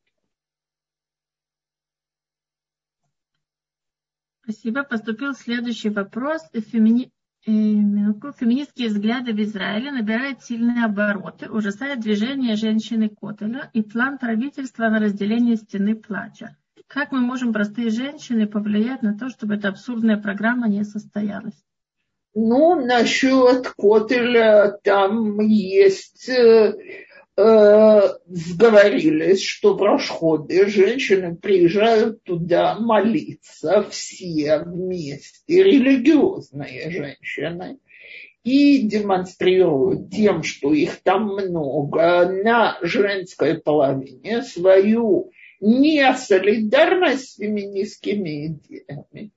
Спасибо. 4.50 4.82
Поступил 4.82 5.34
следующий 5.34 5.90
вопрос. 5.90 6.42
Фемини... 6.52 7.12
Э, 7.46 7.50
феминистские 7.50 8.88
взгляды 8.88 9.32
в 9.32 9.40
Израиле 9.40 9.92
набирают 9.92 10.42
сильные 10.42 10.84
обороты, 10.84 11.48
ужасает 11.48 12.00
движение 12.00 12.56
женщины 12.56 13.08
Котеля 13.08 13.70
и 13.72 13.82
план 13.82 14.18
правительства 14.18 14.88
на 14.88 14.98
разделение 14.98 15.54
стены 15.54 15.94
плача. 15.94 16.56
Как 16.88 17.12
мы 17.12 17.20
можем, 17.20 17.52
простые 17.52 17.90
женщины, 17.90 18.48
повлиять 18.48 19.02
на 19.02 19.16
то, 19.16 19.28
чтобы 19.28 19.54
эта 19.54 19.68
абсурдная 19.68 20.16
программа 20.16 20.68
не 20.68 20.82
состоялась? 20.82 21.54
Ну, 22.34 22.84
насчет 22.84 23.68
Котеля 23.78 24.76
там 24.82 25.38
есть 25.40 26.28
э, 27.36 28.00
сговорились, 28.26 29.42
что 29.42 29.74
в 29.74 29.82
расходы 29.82 30.66
женщины 30.66 31.36
приезжают 31.36 32.22
туда 32.24 32.78
молиться 32.78 33.82
все 33.90 34.58
вместе, 34.58 35.62
религиозные 35.62 36.90
женщины, 36.90 37.78
и 38.42 38.82
демонстрируют 38.82 40.10
тем, 40.10 40.42
что 40.42 40.72
их 40.72 41.02
там 41.02 41.26
много, 41.34 42.26
на 42.26 42.78
женской 42.82 43.58
половине 43.60 44.42
свою 44.42 45.30
не 45.60 46.14
солидарность 46.14 47.32
с 47.32 47.36
феминистскими 47.36 48.46
идеями. 48.46 49.30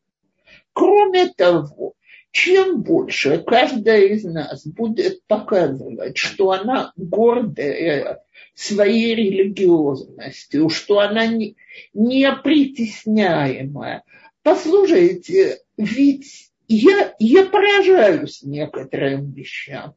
Кроме 0.71 1.29
того, 1.29 1.93
чем 2.33 2.81
больше 2.81 3.43
каждая 3.45 4.07
из 4.07 4.23
нас 4.23 4.65
будет 4.65 5.23
показывать, 5.27 6.17
что 6.17 6.49
она 6.49 6.91
гордая 6.95 8.23
своей 8.55 9.13
религиозностью, 9.13 10.67
что 10.69 10.99
она 10.99 11.27
не, 11.27 11.55
не 11.93 12.29
притесняемая. 12.43 14.03
Послушайте, 14.41 15.59
ведь 15.77 16.49
я, 16.67 17.13
я 17.19 17.45
поражаюсь 17.45 18.41
некоторым 18.41 19.31
вещам. 19.31 19.93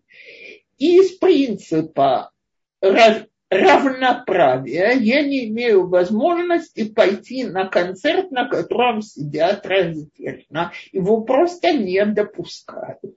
Из 0.77 1.13
принципа 1.13 2.33
равноправия 3.51 4.93
я 4.93 5.23
не 5.23 5.49
имею 5.49 5.89
возможности 5.89 6.85
пойти 6.85 7.45
на 7.45 7.67
концерт, 7.67 8.31
на 8.31 8.49
котором 8.49 9.03
сидят 9.03 9.67
раздельно. 9.67 10.73
Его 10.93 11.23
просто 11.23 11.73
не 11.73 12.05
допускают. 12.05 13.17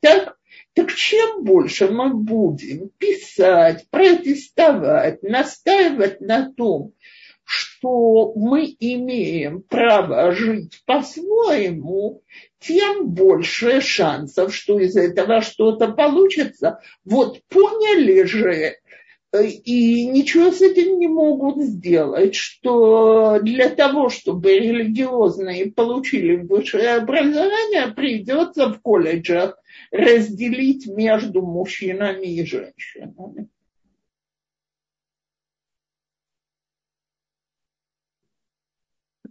Так, 0.00 0.36
так 0.74 0.92
чем 0.92 1.44
больше 1.44 1.88
мы 1.88 2.14
будем 2.14 2.90
писать, 2.98 3.86
протестовать, 3.90 5.22
настаивать 5.22 6.20
на 6.20 6.52
том, 6.52 6.94
что 7.44 8.32
мы 8.34 8.76
имеем 8.78 9.62
право 9.62 10.30
жить 10.30 10.80
по-своему, 10.86 12.22
тем 12.60 13.08
больше 13.08 13.80
шансов, 13.80 14.54
что 14.54 14.78
из 14.78 14.96
этого 14.96 15.40
что-то 15.40 15.88
получится. 15.88 16.80
Вот 17.04 17.40
поняли 17.48 18.22
же, 18.22 18.76
и 19.32 20.06
ничего 20.06 20.50
с 20.50 20.60
этим 20.60 20.98
не 20.98 21.06
могут 21.06 21.62
сделать, 21.62 22.34
что 22.34 23.38
для 23.40 23.68
того, 23.68 24.08
чтобы 24.08 24.58
религиозные 24.58 25.70
получили 25.70 26.36
высшее 26.36 26.96
образование, 26.96 27.92
придется 27.94 28.68
в 28.68 28.80
колледжах 28.80 29.56
разделить 29.92 30.86
между 30.86 31.42
мужчинами 31.42 32.26
и 32.26 32.44
женщинами. 32.44 33.48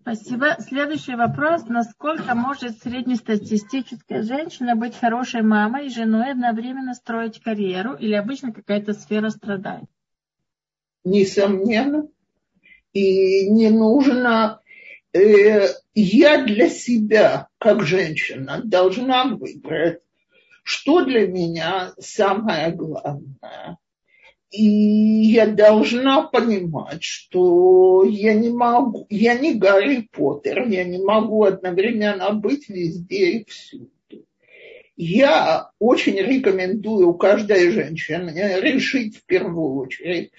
Спасибо. 0.01 0.55
Следующий 0.59 1.15
вопрос. 1.15 1.65
Насколько 1.67 2.33
может 2.35 2.81
среднестатистическая 2.81 4.23
женщина 4.23 4.75
быть 4.75 4.97
хорошей 4.97 5.41
мамой 5.41 5.87
и 5.87 5.89
женой 5.89 6.31
одновременно 6.31 6.93
строить 6.93 7.41
карьеру 7.41 7.95
или 7.95 8.13
обычно 8.13 8.53
какая-то 8.53 8.93
сфера 8.93 9.29
страдает? 9.29 9.85
Несомненно. 11.03 12.07
И 12.93 13.49
не 13.49 13.69
нужно... 13.69 14.61
Э, 15.11 15.67
я 15.95 16.43
для 16.45 16.69
себя, 16.69 17.47
как 17.57 17.83
женщина, 17.83 18.61
должна 18.63 19.25
выбрать, 19.25 20.01
что 20.63 21.03
для 21.03 21.27
меня 21.27 21.93
самое 21.97 22.71
главное– 22.71 23.77
и 24.51 24.63
я 24.63 25.45
должна 25.47 26.23
понимать, 26.23 27.03
что 27.03 28.03
я 28.03 28.33
не 28.33 28.49
могу, 28.49 29.05
я 29.09 29.35
не 29.35 29.53
Гарри 29.53 30.09
Поттер, 30.11 30.67
я 30.67 30.83
не 30.83 30.97
могу 30.97 31.43
одновременно 31.43 32.33
быть 32.33 32.67
везде 32.67 33.31
и 33.31 33.45
всюду. 33.45 33.91
Я 34.95 35.69
очень 35.79 36.17
рекомендую 36.17 37.13
каждой 37.13 37.71
женщине 37.71 38.59
решить 38.59 39.17
в 39.17 39.25
первую 39.25 39.75
очередь, 39.75 40.31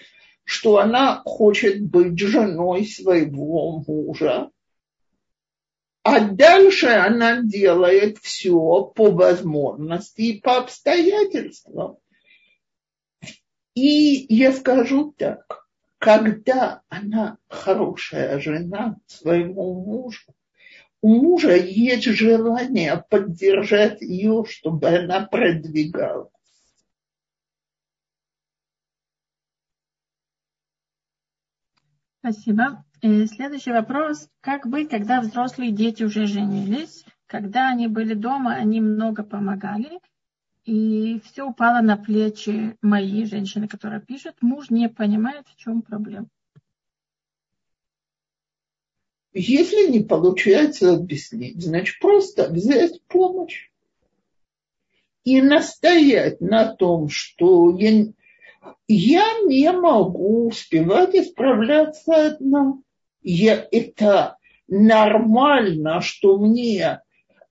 что 0.44 0.78
она 0.78 1.22
хочет 1.24 1.80
быть 1.80 2.18
женой 2.18 2.84
своего 2.84 3.82
мужа, 3.86 4.50
а 6.02 6.20
дальше 6.20 6.88
она 6.88 7.42
делает 7.42 8.18
все 8.18 8.92
по 8.94 9.10
возможности 9.10 10.22
и 10.22 10.40
по 10.40 10.56
обстоятельствам. 10.56 11.98
И 13.80 14.26
я 14.28 14.52
скажу 14.52 15.14
так, 15.16 15.66
когда 15.96 16.82
она 16.90 17.38
хорошая 17.48 18.38
жена 18.38 18.98
своему 19.06 19.82
мужу, 19.82 20.34
у 21.00 21.14
мужа 21.14 21.56
есть 21.56 22.04
желание 22.04 23.02
поддержать 23.08 24.02
ее, 24.02 24.44
чтобы 24.46 24.88
она 24.88 25.24
продвигалась. 25.24 26.28
Спасибо. 32.18 32.84
И 33.00 33.24
следующий 33.24 33.72
вопрос. 33.72 34.28
Как 34.42 34.66
быть, 34.66 34.90
когда 34.90 35.22
взрослые 35.22 35.72
дети 35.72 36.02
уже 36.02 36.26
женились? 36.26 37.06
Когда 37.24 37.70
они 37.70 37.88
были 37.88 38.12
дома, 38.12 38.52
они 38.52 38.82
много 38.82 39.22
помогали, 39.22 40.00
и 40.64 41.20
все 41.24 41.44
упало 41.44 41.80
на 41.80 41.96
плечи 41.96 42.76
моей 42.82 43.24
женщины, 43.24 43.68
которая 43.68 44.00
пишет. 44.00 44.36
Муж 44.40 44.70
не 44.70 44.88
понимает, 44.88 45.46
в 45.48 45.56
чем 45.56 45.82
проблема. 45.82 46.28
Если 49.32 49.90
не 49.90 50.00
получается 50.00 50.94
объяснить, 50.94 51.62
значит 51.62 52.00
просто 52.00 52.48
взять 52.50 53.00
помощь 53.06 53.70
и 55.24 55.40
настоять 55.40 56.40
на 56.40 56.74
том, 56.74 57.08
что 57.08 57.76
я, 57.78 58.06
я 58.88 59.40
не 59.46 59.70
могу 59.72 60.48
успевать 60.48 61.14
исправляться 61.14 62.26
одна. 62.26 62.74
Я, 63.22 63.68
это 63.70 64.36
нормально, 64.66 66.00
что 66.00 66.38
мне 66.38 67.00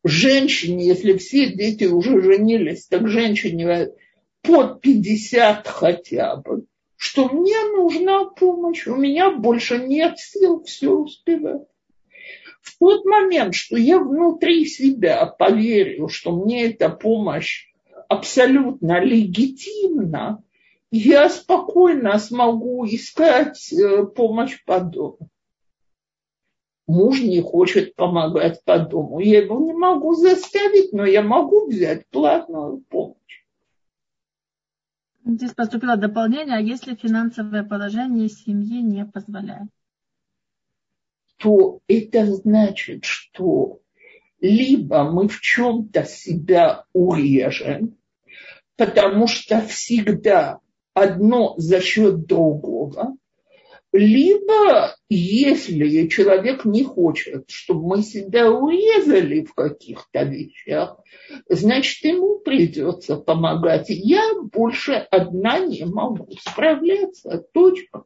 женщине, 0.04 0.86
если 0.86 1.18
все 1.18 1.48
дети 1.48 1.86
уже 1.86 2.22
женились, 2.22 2.88
так 2.88 3.08
женщине 3.08 3.90
под 4.42 4.82
50 4.82 5.68
хотя 5.68 6.38
бы, 6.38 6.66
что 6.96 7.30
мне 7.30 7.58
нужна 7.76 8.26
помощь, 8.26 8.88
у 8.88 8.96
меня 8.96 9.32
больше 9.32 9.78
нет 9.80 10.18
сил 10.18 10.64
все 10.64 10.92
успевать. 10.92 11.68
В 12.62 12.78
тот 12.78 13.06
момент, 13.06 13.56
что 13.56 13.78
я 13.78 14.00
внутри 14.00 14.66
себя 14.66 15.26
поверю, 15.26 16.08
что 16.10 16.32
мне 16.36 16.66
эта 16.66 16.90
помощь 16.90 17.68
абсолютно 18.08 19.04
легитимна, 19.04 20.44
я 20.92 21.30
спокойно 21.30 22.18
смогу 22.20 22.86
искать 22.86 23.72
э, 23.72 24.06
помощь 24.06 24.58
по 24.66 24.80
дому 24.80 25.30
муж 26.90 27.22
не 27.22 27.42
хочет 27.42 27.96
помогать 27.96 28.64
по 28.66 28.80
дому. 28.80 29.20
Я 29.20 29.44
его 29.44 29.60
не 29.60 29.74
могу 29.74 30.16
заставить, 30.16 30.92
но 30.92 31.06
я 31.06 31.22
могу 31.22 31.68
взять 31.68 32.08
платную 32.10 32.80
помощь. 32.90 33.46
Здесь 35.24 35.54
поступило 35.54 35.96
дополнение, 35.98 36.58
а 36.58 36.62
если 36.62 36.96
финансовое 36.96 37.64
положение 37.64 38.28
семьи 38.28 38.82
не 38.82 39.06
позволяет? 39.06 39.70
То 41.38 41.80
это 41.88 42.26
значит, 42.26 43.06
что 43.06 43.80
либо 44.42 45.04
мы 45.04 45.28
в 45.28 45.40
чем-то 45.40 46.06
себя 46.06 46.86
урежем, 46.94 47.98
потому 48.76 49.28
что 49.28 49.62
всегда 49.62 50.60
одно 50.96 51.54
за 51.58 51.82
счет 51.82 52.26
другого, 52.26 53.16
либо, 53.92 54.96
если 55.10 56.08
человек 56.08 56.64
не 56.66 56.84
хочет, 56.84 57.50
чтобы 57.50 57.88
мы 57.88 58.04
себя 58.04 58.52
урезали 58.52 59.44
в 59.44 59.54
каких-то 59.54 60.24
вещах, 60.24 61.00
значит, 61.50 62.04
ему 62.04 62.40
придется 62.40 63.18
помогать. 63.18 63.90
Я 63.90 64.22
больше 64.52 64.94
одна 64.94 65.60
не 65.60 65.86
могу 65.86 66.28
справляться. 66.40 67.44
Точка. 67.52 68.04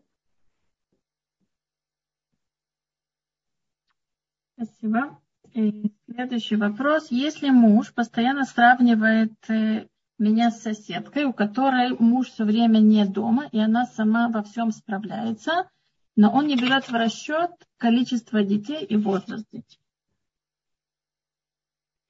Спасибо. 4.56 5.20
И 5.54 5.92
следующий 6.10 6.56
вопрос. 6.56 7.12
Если 7.12 7.50
муж 7.50 7.94
постоянно 7.94 8.46
сравнивает 8.46 9.34
э, 9.50 9.88
меня 10.18 10.50
с 10.50 10.62
соседкой, 10.62 11.26
у 11.26 11.34
которой 11.34 11.96
муж 12.00 12.30
все 12.30 12.46
время 12.46 12.80
не 12.80 13.06
дома, 13.06 13.50
и 13.52 13.60
она 13.60 13.86
сама 13.86 14.30
во 14.30 14.42
всем 14.44 14.72
справляется, 14.72 15.70
но 16.16 16.32
он 16.32 16.48
не 16.48 16.56
берет 16.56 16.90
в 16.90 16.94
расчет 16.94 17.52
количество 17.78 18.44
детей 18.44 18.84
и 18.86 18.96
возраст 18.96 19.46
детей. 19.52 19.80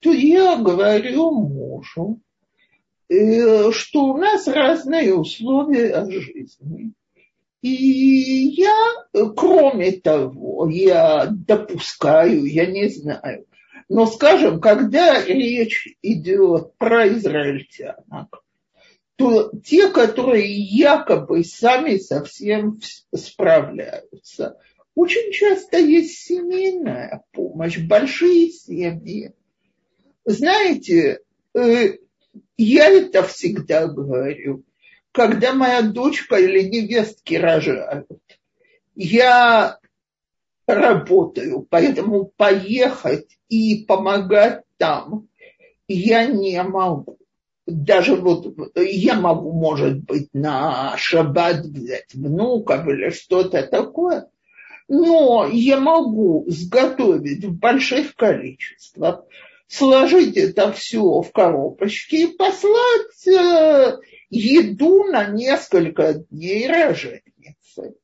То 0.00 0.12
я 0.12 0.56
говорю 0.56 1.30
мужу, 1.30 2.20
э, 3.08 3.70
что 3.72 4.04
у 4.04 4.18
нас 4.18 4.46
разные 4.46 5.14
условия 5.14 6.04
жизни. 6.10 6.92
И 7.62 7.70
я, 7.70 8.76
кроме 9.34 9.92
того, 9.92 10.68
я 10.68 11.26
допускаю, 11.30 12.44
я 12.44 12.66
не 12.66 12.90
знаю, 12.90 13.46
но, 13.88 14.06
скажем, 14.06 14.60
когда 14.60 15.24
речь 15.24 15.96
идет 16.02 16.76
про 16.76 17.08
израильтянок, 17.08 18.43
то 19.16 19.52
те, 19.64 19.90
которые 19.90 20.52
якобы 20.52 21.44
сами 21.44 21.98
совсем 21.98 22.80
справляются, 23.14 24.58
очень 24.94 25.32
часто 25.32 25.78
есть 25.78 26.18
семейная 26.20 27.24
помощь, 27.32 27.78
большие 27.78 28.50
семьи. 28.50 29.32
Знаете, 30.24 31.20
э, 31.54 31.98
я 32.56 32.88
это 32.88 33.22
всегда 33.24 33.86
говорю, 33.86 34.64
когда 35.12 35.52
моя 35.52 35.82
дочка 35.82 36.36
или 36.36 36.62
невестки 36.62 37.34
рожают, 37.34 38.08
я 38.94 39.78
работаю, 40.66 41.66
поэтому 41.68 42.26
поехать 42.36 43.38
и 43.48 43.84
помогать 43.84 44.62
там 44.76 45.28
я 45.88 46.26
не 46.26 46.62
могу. 46.62 47.18
Даже 47.66 48.16
вот 48.16 48.54
я 48.76 49.14
могу, 49.14 49.52
может 49.52 50.00
быть, 50.04 50.28
на 50.34 50.96
шаббат 50.98 51.64
взять 51.64 52.12
внуков 52.12 52.86
или 52.86 53.08
что-то 53.10 53.62
такое, 53.62 54.28
но 54.88 55.48
я 55.50 55.80
могу 55.80 56.44
сготовить 56.48 57.44
в 57.44 57.58
больших 57.58 58.14
количествах, 58.16 59.24
сложить 59.66 60.36
это 60.36 60.72
все 60.72 61.22
в 61.22 61.32
коробочки 61.32 62.16
и 62.16 62.36
послать 62.36 63.26
э, 63.26 63.98
еду 64.28 65.04
на 65.04 65.24
несколько 65.24 66.14
дней 66.14 66.68
роженицы. 66.68 67.94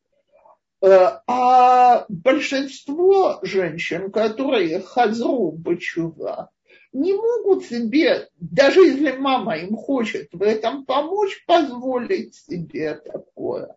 Э, 0.82 1.18
а 1.26 2.06
большинство 2.08 3.40
женщин, 3.42 4.10
которые 4.10 4.80
хазру 4.80 5.52
бачува, 5.52 6.50
не 6.92 7.12
могут 7.14 7.64
себе, 7.64 8.28
даже 8.38 8.80
если 8.80 9.12
мама 9.12 9.56
им 9.58 9.76
хочет 9.76 10.28
в 10.32 10.42
этом 10.42 10.84
помочь, 10.84 11.44
позволить 11.46 12.34
себе 12.34 12.94
такое. 12.94 13.76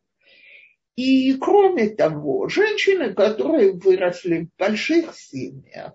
И 0.95 1.34
кроме 1.38 1.89
того, 1.89 2.47
женщины, 2.49 3.14
которые 3.14 3.74
выросли 3.74 4.45
в 4.45 4.59
больших 4.59 5.16
семьях, 5.16 5.93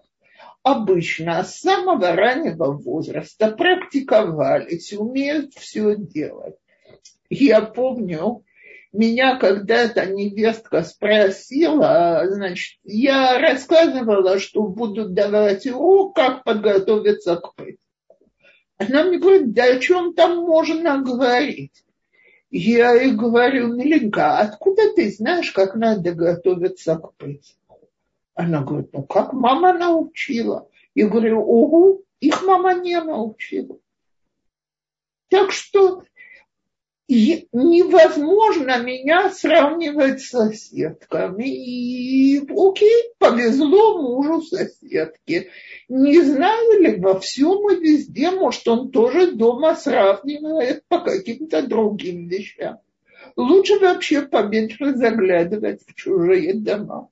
обычно 0.62 1.44
с 1.44 1.60
самого 1.60 2.14
раннего 2.14 2.72
возраста 2.72 3.52
практиковались, 3.52 4.92
умеют 4.92 5.54
все 5.54 5.96
делать. 5.96 6.56
Я 7.30 7.62
помню, 7.62 8.44
меня 8.92 9.36
когда-то 9.36 10.06
невестка 10.06 10.82
спросила, 10.82 12.22
значит, 12.28 12.78
я 12.84 13.38
рассказывала, 13.38 14.38
что 14.38 14.62
буду 14.62 15.08
давать 15.08 15.66
урок, 15.66 16.16
как 16.16 16.44
подготовиться 16.44 17.36
к 17.36 17.54
Песху. 17.54 17.78
Она 18.78 19.04
мне 19.04 19.18
говорит, 19.18 19.52
да 19.52 19.64
о 19.64 19.78
чем 19.78 20.14
там 20.14 20.38
можно 20.38 21.02
говорить? 21.02 21.84
Я 22.50 22.94
ей 22.94 23.12
говорю, 23.12 23.74
миленька, 23.74 24.38
откуда 24.38 24.94
ты 24.94 25.10
знаешь, 25.10 25.52
как 25.52 25.74
надо 25.74 26.14
готовиться 26.14 26.96
к 26.96 27.14
Песху? 27.16 27.90
Она 28.34 28.62
говорит, 28.62 28.90
ну 28.92 29.02
как 29.02 29.32
мама 29.32 29.72
научила. 29.72 30.68
Я 30.94 31.08
говорю, 31.08 31.40
угу, 31.40 32.04
их 32.20 32.42
мама 32.42 32.74
не 32.74 32.98
научила. 33.00 33.78
Так 35.28 35.52
что 35.52 36.02
невозможно 37.08 38.82
меня 38.82 39.30
сравнивать 39.30 40.20
с 40.20 40.28
соседками. 40.28 41.48
И 41.48 42.38
окей, 42.38 43.12
повезло 43.18 44.02
мужу 44.02 44.42
соседки. 44.42 45.48
Не 45.88 46.20
знаю 46.20 46.82
ли 46.82 46.96
во 47.00 47.18
всем 47.18 47.70
и 47.70 47.76
везде, 47.76 48.30
может, 48.30 48.68
он 48.68 48.90
тоже 48.90 49.32
дома 49.32 49.74
сравнивает 49.74 50.84
по 50.88 51.00
каким-то 51.00 51.66
другим 51.66 52.28
вещам. 52.28 52.78
Лучше 53.36 53.78
вообще 53.78 54.22
поменьше 54.22 54.94
заглядывать 54.94 55.80
в 55.86 55.94
чужие 55.94 56.54
дома. 56.54 57.08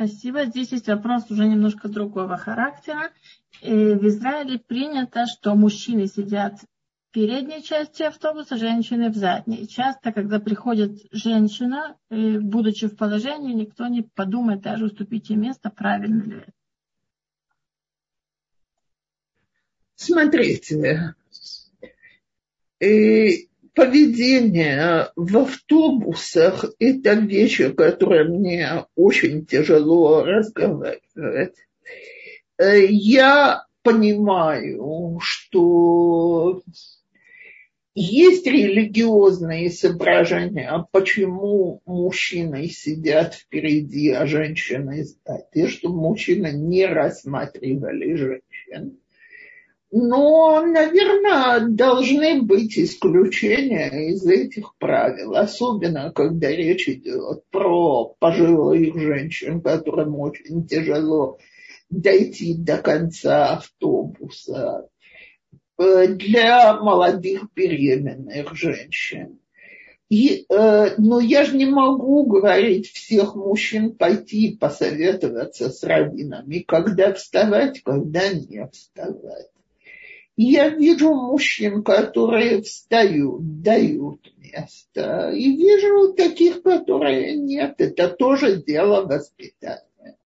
Спасибо. 0.00 0.46
Здесь 0.46 0.72
есть 0.72 0.88
вопрос 0.88 1.30
уже 1.30 1.46
немножко 1.46 1.86
другого 1.86 2.38
характера. 2.38 3.12
Э, 3.60 3.94
в 3.94 4.08
Израиле 4.08 4.58
принято, 4.58 5.26
что 5.26 5.54
мужчины 5.54 6.06
сидят 6.06 6.54
в 6.54 7.12
передней 7.12 7.62
части 7.62 8.04
автобуса, 8.04 8.56
женщины 8.56 9.10
в 9.10 9.16
задней. 9.16 9.68
Часто, 9.68 10.10
когда 10.12 10.40
приходит 10.40 11.02
женщина, 11.12 11.98
э, 12.08 12.38
будучи 12.38 12.88
в 12.88 12.96
положении, 12.96 13.52
никто 13.52 13.88
не 13.88 14.00
подумает 14.00 14.62
даже 14.62 14.86
уступить 14.86 15.28
ей 15.28 15.36
место, 15.36 15.68
правильно 15.68 16.22
ли 16.22 16.36
это. 16.38 16.52
Смотрите, 19.96 21.14
э, 22.80 23.49
поведение 23.74 25.08
в 25.16 25.38
автобусах– 25.38 26.64
это 26.78 27.14
вещи, 27.14 27.72
которые 27.72 28.24
мне 28.24 28.84
очень 28.96 29.46
тяжело 29.46 30.24
разговаривать. 30.24 31.54
Э, 32.58 32.86
я 32.86 33.64
понимаю, 33.82 35.18
что 35.20 36.62
есть 37.94 38.46
религиозные 38.46 39.68
соображения, 39.70 40.86
почему 40.92 41.82
мужчины 41.86 42.68
сидят 42.68 43.34
впереди, 43.34 44.10
а 44.10 44.26
женщины 44.26 45.04
сзади, 45.04 45.66
чтобы 45.66 45.96
мужчины 45.96 46.52
не 46.52 46.86
рассматривали 46.86 48.14
женщин. 48.14 48.99
Но, 49.92 50.64
наверное, 50.64 51.66
должны 51.68 52.42
быть 52.42 52.78
исключения 52.78 54.10
из 54.10 54.24
этих 54.24 54.76
правил, 54.78 55.34
особенно 55.34 56.12
когда 56.12 56.48
речь 56.48 56.88
идет 56.88 57.42
про 57.50 58.14
пожилых 58.20 58.96
женщин, 58.96 59.60
которым 59.60 60.16
очень 60.20 60.66
тяжело 60.66 61.38
дойти 61.90 62.54
до 62.54 62.78
конца 62.78 63.54
автобуса, 63.54 64.88
для 65.80 66.74
молодых 66.74 67.48
беременных 67.54 68.54
женщин. 68.54 69.38
И, 70.10 70.44
э, 70.48 70.94
но 70.98 71.20
я 71.20 71.44
же 71.44 71.56
не 71.56 71.66
могу 71.66 72.26
говорить 72.26 72.90
всех 72.90 73.34
мужчин 73.34 73.92
пойти 73.92 74.56
посоветоваться 74.60 75.70
с 75.70 75.82
раввинами, 75.84 76.58
когда 76.66 77.12
вставать, 77.14 77.80
когда 77.82 78.28
не 78.28 78.68
вставать. 78.72 79.46
Я 80.42 80.70
вижу 80.70 81.12
мужчин, 81.12 81.82
которые 81.82 82.62
встают, 82.62 83.60
дают 83.60 84.32
место. 84.38 85.32
И 85.32 85.54
вижу 85.54 86.14
таких, 86.14 86.62
которые 86.62 87.36
нет. 87.36 87.74
Это 87.76 88.08
тоже 88.08 88.56
дело 88.56 89.04
воспитания. 89.04 89.89